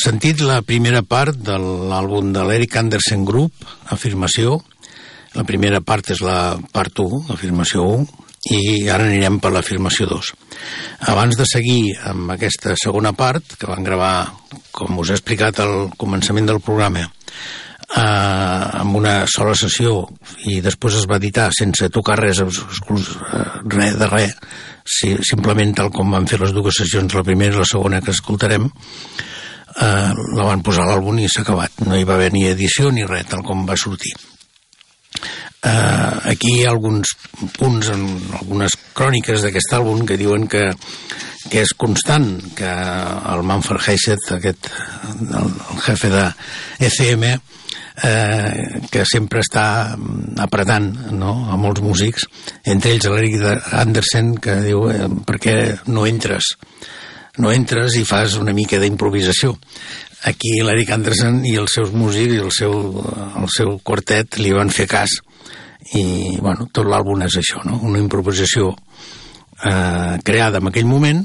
Sentit 0.00 0.40
la 0.40 0.62
primera 0.64 1.02
part 1.04 1.36
de 1.44 1.56
l'àlbum 1.60 2.30
de 2.32 2.42
l'Eric 2.48 2.76
Anderson 2.80 3.24
Group, 3.28 3.52
Afirmació. 3.92 4.56
La 5.36 5.44
primera 5.46 5.82
part 5.84 6.08
és 6.14 6.22
la 6.24 6.56
part 6.72 7.02
1, 7.04 7.26
Afirmació 7.34 7.84
1, 7.98 8.06
i 8.56 8.88
ara 8.88 9.04
anirem 9.04 9.36
per 9.42 9.52
l'afirmació 9.52 10.08
2. 10.08 10.30
Abans 11.12 11.36
de 11.36 11.44
seguir 11.46 11.98
amb 12.08 12.32
aquesta 12.32 12.72
segona 12.80 13.12
part, 13.12 13.58
que 13.60 13.68
van 13.68 13.84
gravar, 13.84 14.14
com 14.72 14.98
us 15.02 15.10
he 15.10 15.18
explicat 15.18 15.60
al 15.60 15.90
començament 16.00 16.48
del 16.48 16.62
programa, 16.64 17.04
eh, 17.04 18.00
amb 18.00 18.96
una 18.96 19.26
sola 19.28 19.52
sessió 19.54 20.06
i 20.48 20.62
després 20.64 20.96
es 21.02 21.08
va 21.10 21.20
editar 21.20 21.50
sense 21.56 21.90
tocar 21.92 22.16
res, 22.22 22.40
res 22.40 23.98
de 24.00 24.08
res, 24.08 24.32
si, 24.86 25.12
simplement 25.28 25.76
tal 25.76 25.92
com 25.92 26.16
van 26.16 26.30
fer 26.30 26.40
les 26.40 26.56
dues 26.56 26.80
sessions, 26.80 27.14
la 27.14 27.26
primera 27.26 27.54
i 27.54 27.60
la 27.60 27.68
segona 27.68 28.00
que 28.00 28.16
escoltarem, 28.16 28.70
eh, 29.76 30.10
la 30.36 30.48
van 30.48 30.64
posar 30.66 30.86
a 30.86 30.90
l'àlbum 30.92 31.20
i 31.20 31.28
s'ha 31.30 31.44
acabat. 31.44 31.84
No 31.86 31.98
hi 31.98 32.06
va 32.08 32.16
haver 32.18 32.32
ni 32.34 32.46
edició 32.48 32.90
ni 32.94 33.06
res, 33.06 33.28
tal 33.30 33.44
com 33.46 33.66
va 33.68 33.78
sortir. 33.78 34.14
Uh, 35.60 36.16
aquí 36.30 36.54
hi 36.54 36.62
ha 36.64 36.70
alguns 36.72 37.10
punts 37.58 37.90
en 37.92 38.06
algunes 38.38 38.72
cròniques 38.96 39.42
d'aquest 39.44 39.74
àlbum 39.76 40.06
que 40.08 40.16
diuen 40.16 40.46
que, 40.48 40.62
que 41.52 41.60
és 41.60 41.74
constant 41.76 42.30
que 42.56 42.70
el 43.34 43.42
Manfred 43.44 43.84
Heisset 43.84 44.24
aquest, 44.38 44.70
el, 45.20 45.50
el 45.50 45.82
jefe 45.84 46.08
de 46.14 46.22
ECM 46.88 47.26
eh, 47.28 48.80
que 48.90 49.04
sempre 49.04 49.42
està 49.44 49.66
apretant 50.40 50.88
no? 51.12 51.34
a 51.52 51.58
molts 51.60 51.84
músics 51.84 52.24
entre 52.64 52.94
ells 52.94 53.10
l'Eric 53.12 53.44
Andersen 53.76 54.32
que 54.40 54.56
diu 54.64 54.86
eh, 54.88 55.08
per 55.26 55.36
què 55.42 55.56
no 55.92 56.06
entres 56.08 56.54
no 57.40 57.52
entres 57.52 57.96
i 57.98 58.04
fas 58.04 58.36
una 58.40 58.54
mica 58.56 58.80
d'improvisació 58.80 59.56
aquí 60.28 60.58
l'Eric 60.60 60.92
Andersen 60.92 61.40
i 61.48 61.56
els 61.60 61.74
seus 61.78 61.92
músics 61.96 62.36
i 62.36 62.40
el 62.44 62.52
seu, 62.52 62.74
el 63.40 63.48
seu 63.52 63.78
quartet 63.84 64.40
li 64.40 64.52
van 64.52 64.72
fer 64.72 64.86
cas 64.90 65.16
i 65.96 66.36
bueno, 66.38 66.68
tot 66.72 66.86
l'àlbum 66.86 67.24
és 67.24 67.38
això, 67.40 67.62
no? 67.64 67.80
una 67.88 67.98
improvisació 67.98 68.74
eh, 69.64 70.18
creada 70.24 70.60
en 70.60 70.68
aquell 70.68 70.88
moment 70.88 71.24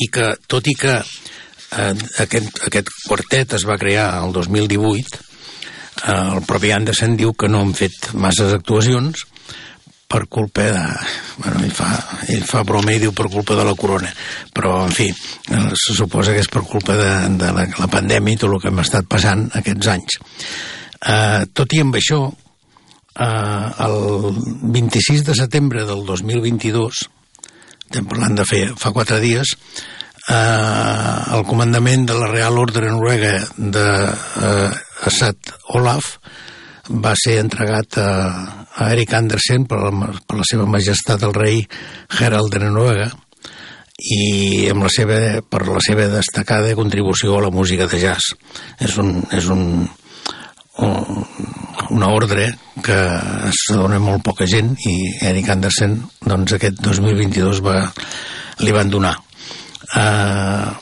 i 0.00 0.08
que, 0.12 0.32
tot 0.48 0.66
i 0.66 0.74
que 0.78 0.96
eh, 0.96 1.92
aquest, 2.24 2.64
aquest 2.68 2.88
quartet 3.04 3.58
es 3.58 3.66
va 3.68 3.78
crear 3.80 4.08
el 4.22 4.32
2018 4.32 5.20
eh, 5.20 6.16
el 6.16 6.42
propi 6.48 6.72
Anderson 6.72 7.18
diu 7.20 7.36
que 7.36 7.52
no 7.52 7.60
han 7.66 7.76
fet 7.76 8.14
masses 8.16 8.56
actuacions 8.56 9.26
per 10.12 10.26
culpa 10.28 10.66
de... 10.68 10.84
Bueno, 11.38 11.62
ell 11.64 11.72
fa, 11.72 11.88
ell 12.28 12.44
fa 12.44 12.62
broma 12.68 12.92
i 12.92 13.00
diu 13.00 13.14
per 13.16 13.30
culpa 13.32 13.56
de 13.56 13.64
la 13.64 13.74
corona, 13.78 14.10
però, 14.52 14.82
en 14.84 14.92
fi, 14.92 15.08
eh, 15.08 15.64
se 15.72 15.96
suposa 15.96 16.34
que 16.36 16.44
és 16.44 16.50
per 16.52 16.64
culpa 16.68 16.96
de, 16.98 17.10
de 17.40 17.50
la, 17.56 17.64
la 17.80 17.88
pandèmia 17.90 18.36
i 18.36 18.40
tot 18.42 18.52
el 18.52 18.60
que 18.60 18.70
hem 18.70 18.82
estat 18.84 19.08
passant 19.10 19.48
aquests 19.62 19.90
anys. 19.94 20.18
Eh, 21.08 21.40
tot 21.56 21.72
i 21.72 21.80
amb 21.82 21.96
això, 21.98 22.20
eh, 23.16 23.66
el 23.88 23.98
26 24.76 25.24
de 25.30 25.38
setembre 25.40 25.86
del 25.88 26.04
2022, 26.08 27.02
estem 27.88 28.06
parlant 28.08 28.36
de 28.36 28.46
fer 28.48 28.62
fa 28.78 28.92
quatre 28.92 29.18
dies, 29.24 29.56
eh, 30.28 31.34
el 31.38 31.48
comandament 31.48 32.06
de 32.08 32.20
la 32.20 32.28
Real 32.30 32.60
Ordre 32.60 32.92
Noruega 32.92 33.38
de 33.56 33.88
eh, 34.12 34.70
Assad 35.08 35.56
Olaf 35.72 36.18
va 36.90 37.14
ser 37.18 37.38
entregat 37.42 37.98
a, 38.02 38.10
a 38.74 38.90
Eric 38.92 39.14
Andersen 39.14 39.66
per 39.70 39.78
la, 39.84 40.10
per 40.26 40.40
la 40.40 40.46
seva 40.48 40.66
majestat 40.66 41.22
el 41.22 41.34
rei 41.36 41.62
Gerald 42.18 42.54
de 42.54 42.62
Noruega 42.64 43.10
i 44.02 44.66
amb 44.72 44.82
la 44.82 44.90
seva, 44.90 45.18
per 45.46 45.62
la 45.68 45.82
seva 45.84 46.08
destacada 46.10 46.74
contribució 46.74 47.36
a 47.38 47.44
la 47.44 47.52
música 47.54 47.86
de 47.86 48.00
jazz. 48.02 48.32
És 48.82 48.96
un, 48.98 49.20
és 49.30 49.46
un, 49.52 49.84
una 51.92 52.08
ordre 52.08 52.48
que 52.82 52.98
se 53.52 53.76
dona 53.76 54.00
molt 54.02 54.24
poca 54.24 54.46
gent 54.48 54.72
i 54.88 54.94
Eric 55.28 55.50
Andersen 55.52 55.98
doncs 56.24 56.56
aquest 56.56 56.80
2022 56.82 57.60
va, 57.64 57.76
li 58.64 58.72
van 58.74 58.90
donar 58.90 59.12
uh, 59.12 60.72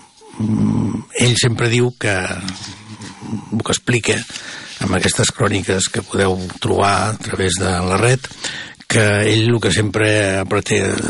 ell 1.21 1.35
sempre 1.41 1.69
diu 1.73 1.91
que 1.99 2.15
el 2.15 3.61
que 3.65 3.75
explica 3.75 4.17
amb 4.81 4.97
aquestes 4.97 5.33
cròniques 5.37 5.89
que 5.93 6.05
podeu 6.07 6.37
trobar 6.61 6.95
a 7.11 7.17
través 7.21 7.59
de 7.61 7.71
la 7.87 7.99
red 8.01 8.27
que 8.91 9.05
ell 9.31 9.53
el 9.53 9.61
que 9.63 9.71
sempre, 9.71 10.43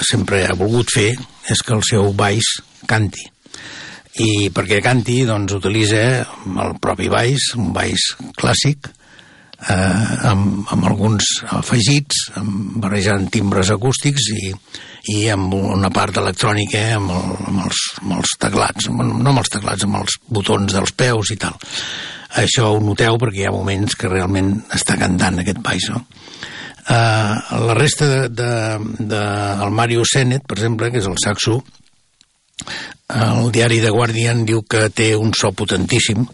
sempre 0.05 0.45
ha 0.45 0.57
volgut 0.59 0.93
fer 0.93 1.11
és 1.49 1.62
que 1.64 1.77
el 1.77 1.85
seu 1.87 2.12
baix 2.12 2.59
canti. 2.91 3.25
I 4.21 4.51
perquè 4.53 4.83
canti? 4.85 5.23
Doncs 5.25 5.55
utilitza 5.57 6.03
el 6.66 6.75
propi 6.83 7.09
baix, 7.09 7.55
un 7.57 7.71
baix 7.73 8.11
clàssic 8.37 8.91
eh, 9.68 10.29
amb, 10.29 10.66
amb 10.75 10.87
alguns 10.91 11.31
afegits, 11.57 12.27
amb, 12.41 12.77
barrejant 12.85 13.31
timbres 13.33 13.73
acústics 13.73 14.29
i, 14.35 14.53
i 15.16 15.18
amb 15.33 15.55
una 15.57 15.93
part 15.95 16.21
electrònica 16.21 16.83
amb, 16.99 17.14
el, 17.16 17.35
amb, 17.49 17.64
els, 17.66 17.85
amb 18.03 18.16
els 18.18 18.37
teclats, 18.45 18.91
no 18.93 19.09
amb 19.33 19.41
els 19.41 19.53
teclats, 19.57 19.89
amb 19.89 20.03
els 20.03 20.21
botons 20.29 20.77
dels 20.77 20.97
peus 20.97 21.33
i 21.33 21.41
tal. 21.41 21.57
Això 22.39 22.70
ho 22.70 22.78
noteu 22.85 23.18
perquè 23.18 23.43
hi 23.43 23.49
ha 23.49 23.55
moments 23.55 23.97
que 23.99 24.11
realment 24.11 24.53
està 24.76 24.97
cantant 25.01 25.41
aquest 25.43 25.59
baix, 25.64 25.91
no? 25.91 26.05
Uh, 26.91 27.66
la 27.66 27.74
resta 27.76 28.07
de, 28.09 28.20
de, 28.35 28.53
de 29.11 29.20
el 29.64 29.74
Mario 29.74 30.05
Sennett, 30.07 30.47
per 30.47 30.57
exemple, 30.59 30.91
que 30.91 31.03
és 31.03 31.07
el 31.11 31.18
saxo, 31.22 31.61
el 33.11 33.51
diari 33.55 33.81
The 33.83 33.91
Guardian 33.95 34.45
diu 34.47 34.62
que 34.62 34.89
té 34.95 35.12
un 35.18 35.33
so 35.37 35.51
potentíssim 35.57 36.24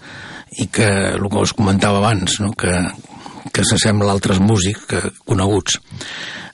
i 0.63 0.69
que, 0.73 0.89
el 1.17 1.29
que 1.33 1.43
us 1.43 1.55
comentava 1.57 2.01
abans, 2.01 2.39
no? 2.45 2.53
que, 2.53 2.73
que 3.53 3.65
s'assembla 3.67 4.11
a 4.11 4.17
altres 4.17 4.41
músics 4.41 4.87
que, 4.91 5.03
coneguts. 5.25 5.81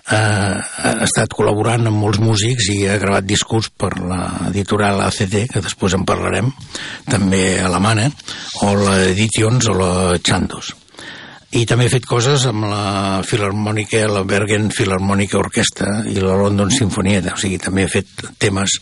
Ha 0.03 0.97
estat 1.07 1.31
col·laborant 1.31 1.87
amb 1.87 2.03
molts 2.03 2.19
músics 2.19 2.69
i 2.75 2.81
ha 2.91 2.99
gravat 2.99 3.27
discurs 3.29 3.71
per 3.71 3.93
l'editorial 4.01 5.01
ACD, 5.05 5.47
que 5.53 5.63
després 5.63 5.95
en 5.95 6.07
parlarem, 6.09 6.51
també 7.07 7.61
alemana, 7.63 8.09
o 8.67 8.73
l'Editions 8.81 9.71
o 9.71 9.77
la 9.79 9.93
Chandos. 10.19 10.75
I 11.53 11.67
també 11.69 11.85
ha 11.87 11.93
fet 11.93 12.07
coses 12.09 12.47
amb 12.49 12.65
la 12.65 13.23
Filarmònica, 13.29 14.07
la 14.09 14.25
Bergen 14.25 14.71
Filarmònica 14.73 15.37
Orquestra 15.37 15.99
i 16.09 16.17
la 16.17 16.39
London 16.41 16.73
Sinfonieta, 16.73 17.35
o 17.37 17.41
sigui, 17.41 17.59
també 17.61 17.85
ha 17.85 17.93
fet 17.93 18.09
temes 18.41 18.79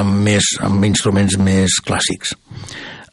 amb, 0.00 0.16
més, 0.26 0.56
amb 0.66 0.82
instruments 0.88 1.38
més 1.38 1.78
clàssics. 1.86 2.34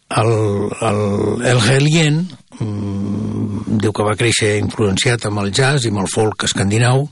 El, 0.09 0.33
el, 0.81 1.03
el 1.45 1.61
Helien 1.69 2.23
diu 2.59 3.93
que 3.95 4.05
va 4.05 4.17
créixer 4.19 4.57
influenciat 4.59 5.27
amb 5.29 5.43
el 5.43 5.51
jazz 5.55 5.85
i 5.85 5.93
amb 5.93 6.03
el 6.03 6.09
folk 6.11 6.43
escandinau 6.47 7.05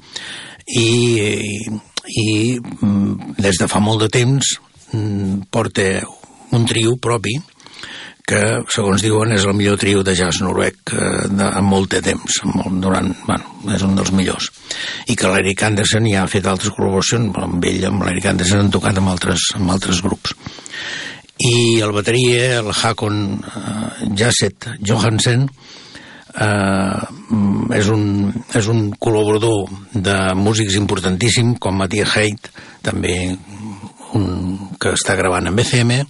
i, 0.68 0.88
i, 0.88 1.76
i 2.08 2.30
mm, 2.60 3.38
des 3.40 3.62
de 3.62 3.68
fa 3.72 3.80
molt 3.84 4.04
de 4.04 4.10
temps 4.12 4.58
mm, 4.92 5.48
porta 5.52 5.88
un 6.56 6.66
trio 6.68 6.98
propi 7.00 7.38
que, 8.28 8.42
segons 8.74 9.00
diuen, 9.00 9.32
és 9.32 9.46
el 9.48 9.56
millor 9.56 9.78
trio 9.80 10.02
de 10.04 10.12
jazz 10.20 10.42
noruec 10.44 10.92
eh, 10.92 11.28
de, 11.32 11.46
en 11.48 11.64
molt 11.64 11.94
de 11.96 12.02
temps, 12.04 12.42
molt, 12.44 12.76
durant, 12.84 13.08
bueno, 13.24 13.54
és 13.72 13.86
un 13.88 13.96
dels 13.96 14.12
millors. 14.12 14.50
I 15.08 15.16
que 15.16 15.32
l'Eric 15.32 15.64
Anderson 15.64 16.10
ja 16.12 16.26
ha 16.26 16.32
fet 16.32 16.50
altres 16.52 16.76
col·laboracions, 16.76 17.32
amb 17.40 17.64
ell, 17.72 17.86
amb 17.88 18.04
l'Eric 18.04 18.28
Anderson 18.34 18.66
han 18.66 18.74
tocat 18.74 19.00
amb 19.00 19.14
altres, 19.14 19.48
amb 19.56 19.72
altres 19.72 20.04
grups 20.04 20.36
i 21.38 21.82
el 21.86 21.94
bateria, 21.94 22.60
el 22.62 22.72
Hakon 22.74 23.20
uh, 23.38 23.92
Jasset 24.18 24.70
Johansen, 24.82 25.46
uh, 26.34 27.04
és, 27.78 27.92
un, 27.94 28.34
és 28.58 28.72
un 28.72 28.90
col·laborador 28.98 29.70
de 29.94 30.18
músics 30.40 30.78
importantíssim, 30.80 31.56
com 31.62 31.78
Matthias 31.78 32.18
Heit, 32.18 32.52
també 32.86 33.16
un, 34.18 34.28
que 34.82 34.96
està 34.98 35.18
gravant 35.20 35.50
amb 35.50 35.62
BCM, 35.62 36.02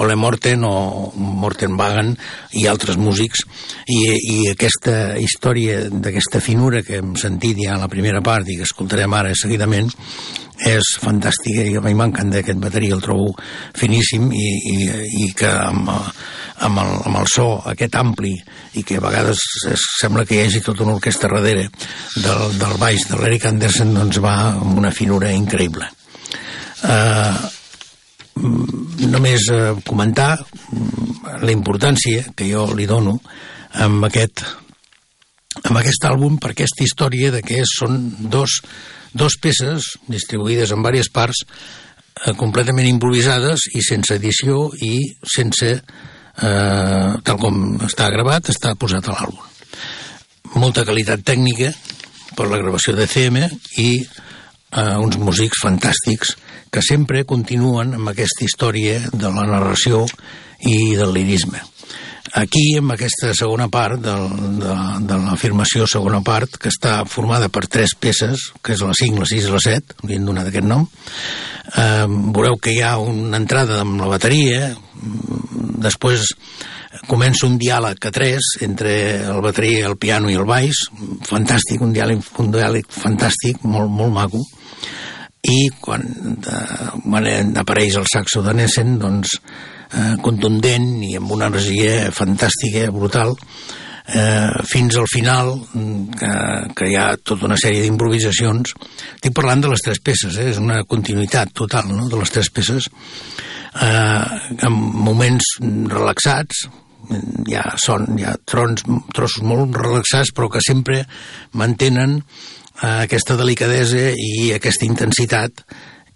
Ole 0.00 0.14
Morten 0.16 0.62
o 0.64 1.10
Morten 1.16 1.74
Wagen 1.76 2.14
i 2.56 2.66
altres 2.70 2.96
músics. 2.96 3.42
I, 3.90 3.98
i 4.16 4.36
aquesta 4.52 5.18
història 5.20 5.82
d'aquesta 5.90 6.40
finura 6.40 6.84
que 6.86 7.00
hem 7.00 7.16
sentit 7.20 7.58
ja 7.60 7.74
a 7.74 7.82
la 7.82 7.90
primera 7.92 8.22
part 8.24 8.48
i 8.48 8.56
que 8.56 8.68
escoltarem 8.68 9.12
ara 9.18 9.34
seguidament 9.36 9.90
és 10.66 10.94
fantàstica 11.00 11.64
i 11.64 11.76
a 11.78 11.82
mi 11.84 11.94
m'encanta 11.96 12.40
aquest 12.40 12.58
bateria, 12.60 12.94
el 12.96 13.02
trobo 13.04 13.32
finíssim 13.76 14.28
i, 14.32 14.48
i, 14.74 14.78
i 15.24 15.28
que 15.36 15.48
amb, 15.48 15.88
amb, 15.88 16.82
el, 16.82 16.92
amb 17.08 17.20
el 17.22 17.30
so 17.32 17.46
aquest 17.70 17.96
ampli 18.00 18.34
i 18.76 18.84
que 18.86 18.98
a 18.98 19.04
vegades 19.04 19.40
es, 19.70 19.86
sembla 20.00 20.26
que 20.28 20.36
hi 20.36 20.42
hagi 20.44 20.62
tota 20.64 20.84
una 20.84 20.98
orquestra 20.98 21.32
darrere 21.38 21.68
del, 22.16 22.44
del 22.60 22.76
baix 22.80 23.08
de 23.08 23.20
l'Eric 23.20 23.48
Anderson 23.50 23.94
doncs 23.96 24.20
va 24.22 24.36
amb 24.50 24.76
una 24.78 24.92
finura 24.94 25.32
increïble. 25.32 25.88
Uh, 26.80 27.36
només 29.10 29.48
uh, 29.52 29.74
comentar 29.84 30.32
la 31.40 31.52
importància 31.52 32.30
que 32.36 32.48
jo 32.48 32.70
li 32.76 32.88
dono 32.88 33.18
amb 33.84 34.06
aquest 34.08 34.44
amb 35.66 35.76
aquest 35.80 36.04
àlbum 36.06 36.38
per 36.40 36.52
aquesta 36.54 36.84
història 36.86 37.32
de 37.34 37.42
que 37.44 37.60
són 37.68 37.98
dos 38.32 38.60
dos 39.12 39.36
peces 39.42 39.94
distribuïdes 40.08 40.72
en 40.72 40.82
diverses 40.82 41.10
parts 41.12 41.42
eh, 41.44 42.34
completament 42.38 42.88
improvisades 42.88 43.68
i 43.74 43.84
sense 43.84 44.14
edició 44.14 44.68
i 44.80 44.96
sense 45.24 45.70
eh, 45.70 47.10
tal 47.24 47.40
com 47.40 47.78
està 47.86 48.10
gravat 48.12 48.52
està 48.52 48.74
posat 48.78 49.08
a 49.08 49.16
l'àlbum 49.16 50.58
molta 50.60 50.84
qualitat 50.84 51.22
tècnica 51.26 51.72
per 52.36 52.48
la 52.50 52.60
gravació 52.60 52.94
de 52.96 53.06
CM 53.10 53.42
i 53.78 53.90
eh, 54.00 54.96
uns 54.98 55.18
músics 55.18 55.62
fantàstics 55.64 56.36
que 56.70 56.82
sempre 56.86 57.26
continuen 57.26 57.96
amb 57.98 58.12
aquesta 58.12 58.46
història 58.46 59.00
de 59.10 59.30
la 59.34 59.46
narració 59.48 60.04
i 60.66 60.94
del 60.94 61.14
lirisme 61.16 61.62
Aquí, 62.38 62.76
amb 62.78 62.92
aquesta 62.94 63.32
segona 63.34 63.66
part 63.72 63.98
del, 64.04 64.28
de, 64.60 64.74
de 65.08 65.16
l'afirmació 65.24 65.86
segona 65.90 66.20
part, 66.22 66.60
que 66.62 66.70
està 66.70 67.00
formada 67.08 67.48
per 67.50 67.64
tres 67.66 67.96
peces, 67.98 68.50
que 68.62 68.76
és 68.76 68.84
la 68.86 68.94
5, 68.94 69.18
la 69.18 69.26
6 69.26 69.48
i 69.48 69.54
la 69.54 69.62
7, 69.64 69.96
li 70.06 70.18
hem 70.18 70.28
donat 70.28 70.50
aquest 70.50 70.68
nom, 70.70 70.84
eh, 71.74 72.06
veureu 72.06 72.60
que 72.62 72.76
hi 72.76 72.84
ha 72.86 72.96
una 73.02 73.40
entrada 73.40 73.80
amb 73.82 73.98
la 73.98 74.12
bateria, 74.12 74.70
després 75.82 76.30
comença 77.10 77.48
un 77.48 77.58
diàleg 77.58 78.06
a 78.06 78.12
tres 78.14 78.52
entre 78.62 78.92
el 79.32 79.42
bateria, 79.42 79.88
el 79.90 79.98
piano 79.98 80.30
i 80.30 80.38
el 80.38 80.46
baix, 80.46 80.84
fantàstic, 81.26 81.82
un 81.82 81.94
diàleg, 81.96 82.22
un 82.38 82.54
diàleg 82.54 82.86
fantàstic, 82.94 83.64
molt, 83.66 83.90
molt 83.90 84.14
maco, 84.14 84.44
i 85.50 85.66
quan 85.82 86.06
de, 86.44 87.36
apareix 87.58 87.98
el 87.98 88.06
saxo 88.12 88.42
de 88.46 88.54
Nessen, 88.54 88.98
doncs 89.02 89.38
eh, 89.92 90.16
contundent 90.22 90.90
i 91.06 91.14
amb 91.18 91.32
una 91.36 91.50
energia 91.50 92.10
fantàstica, 92.14 92.88
brutal, 92.94 93.34
eh, 94.14 94.64
fins 94.66 94.96
al 94.96 95.08
final, 95.10 95.54
que, 96.18 96.32
que 96.76 96.90
hi 96.90 96.96
ha 96.98 97.14
tota 97.22 97.48
una 97.48 97.58
sèrie 97.60 97.84
d'improvisacions. 97.84 98.74
Estic 99.14 99.34
parlant 99.36 99.64
de 99.64 99.72
les 99.72 99.84
tres 99.84 100.02
peces, 100.04 100.38
eh? 100.38 100.50
és 100.54 100.60
una 100.62 100.82
continuïtat 100.88 101.54
total 101.54 101.90
no? 101.92 102.08
de 102.10 102.20
les 102.20 102.34
tres 102.34 102.50
peces, 102.54 102.90
eh, 102.90 104.22
en 104.66 104.78
moments 105.06 105.56
relaxats, 105.60 106.66
hi 107.10 107.56
ha, 107.58 107.64
son, 107.80 108.06
hi 108.18 108.26
ha 108.26 108.36
trons, 108.46 108.84
trossos 109.14 109.42
molt 109.46 109.76
relaxats, 109.78 110.32
però 110.36 110.50
que 110.52 110.62
sempre 110.62 111.02
mantenen 111.58 112.20
eh, 112.20 113.06
aquesta 113.06 113.38
delicadesa 113.40 114.10
i 114.14 114.52
aquesta 114.54 114.86
intensitat 114.86 115.64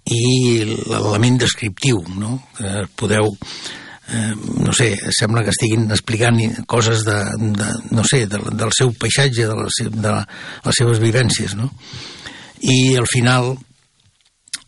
i 0.04 0.64
l'element 0.64 1.38
descriptiu, 1.40 2.02
no? 2.20 2.36
Que 2.58 2.84
podeu 2.96 3.30
eh, 4.12 4.32
no 4.60 4.72
sé, 4.76 4.92
sembla 5.16 5.44
que 5.44 5.54
estiguin 5.54 5.88
explicant 5.90 6.40
coses 6.68 7.04
de, 7.06 7.18
de 7.56 7.68
no 7.96 8.04
sé, 8.04 8.24
de, 8.28 8.40
del 8.52 8.74
seu 8.76 8.92
paisatge, 9.00 9.48
de, 9.48 9.60
les, 9.62 9.80
de 9.94 10.16
les 10.16 10.80
seves 10.80 11.00
vivències, 11.00 11.56
no? 11.56 11.70
I 12.64 12.96
al 13.00 13.08
final 13.10 13.54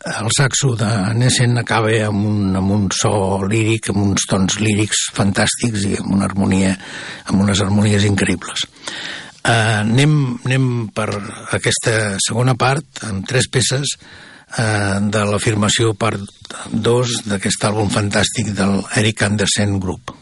el 0.06 0.30
saxo 0.36 0.74
de 0.78 0.88
Nessen 1.18 1.58
acaba 1.58 1.90
amb 2.06 2.26
un, 2.28 2.56
amb 2.56 2.70
un 2.70 2.84
so 2.94 3.42
líric, 3.48 3.90
amb 3.90 4.04
uns 4.04 4.26
tons 4.30 4.60
lírics 4.62 5.08
fantàstics 5.16 5.86
i 5.88 5.96
amb 5.98 6.14
una 6.14 6.28
harmonia, 6.28 6.76
amb 7.26 7.42
unes 7.42 7.62
harmonies 7.64 8.06
increïbles. 8.06 8.66
Uh, 9.46 9.82
anem, 9.82 10.14
anem 10.46 10.68
per 10.94 11.08
aquesta 11.54 12.16
segona 12.22 12.56
part, 12.58 13.02
amb 13.06 13.26
tres 13.26 13.46
peces, 13.50 13.96
eh, 14.58 14.98
de 15.14 15.24
l'afirmació 15.30 15.94
part 15.94 16.22
2 16.72 17.16
d'aquest 17.30 17.66
àlbum 17.68 17.90
fantàstic 17.92 18.54
del 18.56 18.80
Eric 18.96 19.26
Andersen 19.28 19.78
Group. 19.80 20.14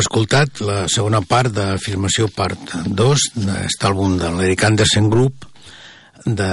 Escoltat 0.00 0.60
la 0.64 0.82
segona 0.92 1.20
part 1.26 1.52
d'Afirmació 1.54 2.28
part 2.34 2.74
2 2.86 3.28
d'aquest 3.36 3.86
àlbum 3.88 4.16
de 4.20 4.32
l'Eric 4.36 4.64
Anderson 4.68 5.08
Group 5.12 5.46
de, 6.24 6.50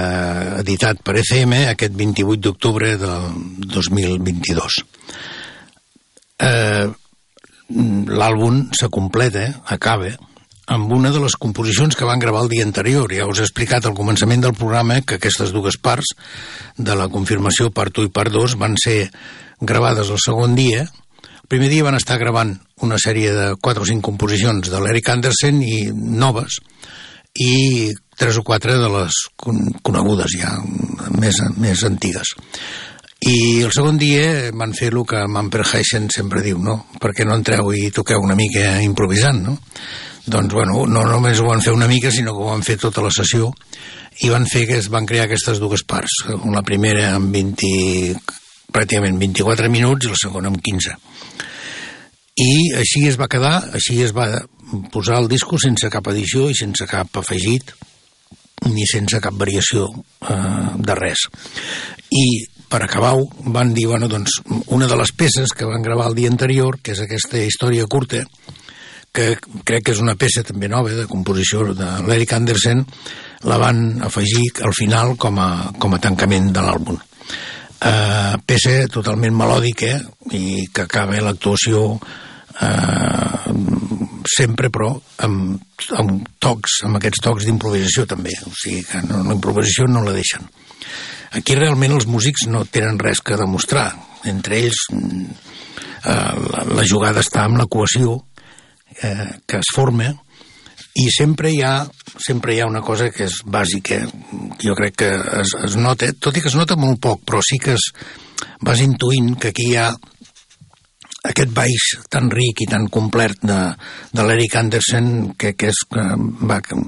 editat 0.62 1.02
per 1.04 1.18
ECM 1.20 1.54
aquest 1.72 1.96
28 1.96 2.40
d'octubre 2.46 2.94
del 3.00 3.28
2022. 3.74 4.80
Eh, 6.46 6.88
L'àlbum 7.68 8.62
se 8.72 8.88
completa, 8.88 9.42
acaba, 9.68 10.14
amb 10.68 10.92
una 10.92 11.10
de 11.12 11.20
les 11.20 11.34
composicions 11.36 11.96
que 11.96 12.06
van 12.08 12.20
gravar 12.20 12.44
el 12.44 12.52
dia 12.52 12.64
anterior. 12.64 13.12
Ja 13.12 13.26
us 13.28 13.40
he 13.40 13.44
explicat 13.48 13.84
al 13.84 13.96
començament 13.96 14.44
del 14.44 14.56
programa 14.56 15.00
que 15.00 15.18
aquestes 15.18 15.52
dues 15.52 15.76
parts 15.76 16.14
de 16.76 16.96
la 16.96 17.08
confirmació 17.12 17.68
part 17.72 17.98
1 17.98 18.08
i 18.08 18.14
part 18.14 18.32
2 18.32 18.56
van 18.60 18.76
ser 18.80 19.10
gravades 19.60 20.08
el 20.12 20.20
segon 20.24 20.56
dia. 20.56 20.86
El 21.42 21.48
primer 21.48 21.68
dia 21.72 21.84
van 21.84 21.96
estar 21.96 22.16
gravant 22.20 22.56
una 22.86 22.98
sèrie 23.00 23.32
de 23.34 23.48
4 23.60 23.84
o 23.84 23.88
5 23.88 24.04
composicions 24.04 24.70
de 24.70 24.82
l'Eric 24.82 25.10
Anderson 25.14 25.62
i 25.62 25.88
noves 25.92 26.60
i 27.38 27.94
tres 28.18 28.38
o 28.40 28.42
quatre 28.42 28.74
de 28.80 28.88
les 28.90 29.14
conegudes 29.38 30.34
ja 30.34 30.56
més, 31.14 31.38
més 31.56 31.84
antigues. 31.86 32.34
I 33.18 33.62
el 33.66 33.72
segon 33.74 33.98
dia 33.98 34.50
van 34.54 34.74
fer 34.78 34.92
el 34.92 35.00
que 35.06 35.24
Mamper 35.26 35.64
Heisen 35.66 36.06
sempre 36.14 36.42
diu, 36.42 36.58
no? 36.62 36.84
Perquè 37.02 37.26
no 37.26 37.34
entreu 37.38 37.72
i 37.74 37.90
toqueu 37.94 38.22
una 38.22 38.36
mica 38.38 38.78
improvisant, 38.82 39.42
no? 39.42 39.56
Doncs, 40.28 40.52
bueno, 40.52 40.84
no 40.86 41.02
només 41.08 41.40
ho 41.40 41.46
van 41.48 41.62
fer 41.64 41.72
una 41.72 41.88
mica, 41.88 42.12
sinó 42.12 42.34
que 42.36 42.44
ho 42.44 42.50
van 42.52 42.62
fer 42.66 42.76
tota 42.78 43.02
la 43.02 43.10
sessió 43.14 43.48
i 44.22 44.30
van 44.30 44.46
fer 44.50 44.66
que 44.68 44.76
es 44.78 44.90
van 44.92 45.06
crear 45.06 45.26
aquestes 45.26 45.58
dues 45.62 45.84
parts. 45.88 46.24
La 46.52 46.62
primera 46.66 47.14
amb 47.16 47.32
20, 47.34 48.18
pràcticament 48.74 49.18
24 49.22 49.70
minuts 49.72 50.06
i 50.06 50.12
la 50.12 50.20
segona 50.20 50.52
amb 50.52 50.60
15. 50.62 50.96
I 52.38 52.50
així 52.78 53.06
es 53.08 53.18
va 53.18 53.28
quedar, 53.30 53.56
així 53.74 54.00
es 54.04 54.14
va 54.14 54.28
posar 54.92 55.18
el 55.22 55.28
disco 55.30 55.58
sense 55.58 55.88
cap 55.90 56.10
edició 56.12 56.48
i 56.50 56.56
sense 56.56 56.86
cap 56.86 57.16
afegit 57.18 57.72
ni 58.68 58.84
sense 58.90 59.20
cap 59.22 59.34
variació 59.38 59.86
eh, 59.88 60.36
de 60.76 60.96
res. 60.98 61.26
I 62.10 62.26
per 62.68 62.82
acabar-ho 62.84 63.24
van 63.54 63.72
dir, 63.74 63.86
bueno, 63.88 64.08
doncs, 64.12 64.42
una 64.74 64.86
de 64.86 64.96
les 64.98 65.12
peces 65.16 65.54
que 65.56 65.66
van 65.68 65.82
gravar 65.82 66.10
el 66.10 66.18
dia 66.18 66.30
anterior, 66.30 66.78
que 66.82 66.92
és 66.92 67.00
aquesta 67.00 67.40
història 67.40 67.86
curta, 67.88 68.24
que 69.14 69.30
crec 69.64 69.86
que 69.86 69.94
és 69.96 70.02
una 70.04 70.18
peça 70.20 70.44
també 70.44 70.68
nova 70.68 70.92
de 70.94 71.08
composició 71.08 71.72
de 71.74 71.88
l'Eric 72.06 72.34
Anderson, 72.36 72.84
la 73.48 73.58
van 73.58 74.02
afegir 74.04 74.50
al 74.66 74.74
final 74.76 75.16
com 75.16 75.38
a, 75.40 75.50
com 75.78 75.94
a 75.94 76.02
tancament 76.02 76.52
de 76.52 76.64
l'àlbum. 76.64 76.98
Uh, 77.78 78.34
peça 78.42 78.88
totalment 78.90 79.36
melòdica 79.38 79.92
i 80.34 80.66
que 80.74 80.84
acaba 80.84 81.20
l'actuació 81.22 82.00
uh, 82.62 83.52
sempre 84.28 84.70
però 84.74 84.92
amb, 85.24 85.58
amb 85.98 86.28
tocs, 86.42 86.82
amb 86.88 87.00
aquests 87.00 87.24
tocs 87.24 87.48
d'improvisació 87.48 88.06
també, 88.10 88.34
o 88.46 88.52
sigui 88.54 88.84
que 88.88 89.02
no, 89.06 89.22
la 89.26 89.36
improvisació 89.36 89.88
no 89.90 90.04
la 90.04 90.14
deixen. 90.16 90.46
Aquí 91.38 91.56
realment 91.58 91.94
els 91.96 92.08
músics 92.08 92.46
no 92.48 92.64
tenen 92.64 93.00
res 93.00 93.20
que 93.20 93.36
demostrar, 93.36 93.90
entre 94.28 94.62
ells 94.62 94.86
uh, 94.92 94.98
la, 96.06 96.64
la 96.78 96.86
jugada 96.88 97.24
està 97.24 97.44
amb 97.46 97.60
la 97.60 97.68
cohesió 97.70 98.18
eh, 99.02 99.28
que 99.46 99.60
es 99.60 99.70
forma 99.74 100.10
i 100.98 101.06
sempre 101.14 101.52
hi 101.52 101.60
ha 101.62 101.86
sempre 102.18 102.54
hi 102.54 102.60
ha 102.60 102.68
una 102.70 102.82
cosa 102.82 103.10
que 103.14 103.28
és 103.28 103.40
bàsica 103.46 104.00
jo 104.62 104.74
crec 104.78 104.96
que 105.02 105.10
es, 105.42 105.54
es 105.68 105.76
nota 105.78 106.10
tot 106.18 106.36
i 106.36 106.42
que 106.42 106.50
es 106.50 106.58
nota 106.58 106.78
molt 106.80 107.00
poc 107.04 107.22
però 107.28 107.42
sí 107.44 107.60
que 107.62 107.76
es, 107.76 107.90
vas 108.64 108.82
intuint 108.82 109.36
que 109.38 109.52
aquí 109.52 109.70
hi 109.70 109.76
ha 109.78 109.92
aquest 111.28 111.52
baix 111.54 111.88
tan 112.12 112.30
ric 112.32 112.62
i 112.64 112.68
tan 112.70 112.86
complet 112.92 113.36
de, 113.42 113.58
de 114.12 114.26
l'Eric 114.26 114.56
Anderson 114.60 115.10
que, 115.38 115.54
que, 115.58 115.72
és, 115.72 115.82
que, 115.92 116.04
va, 116.48 116.60
que, 116.64 116.78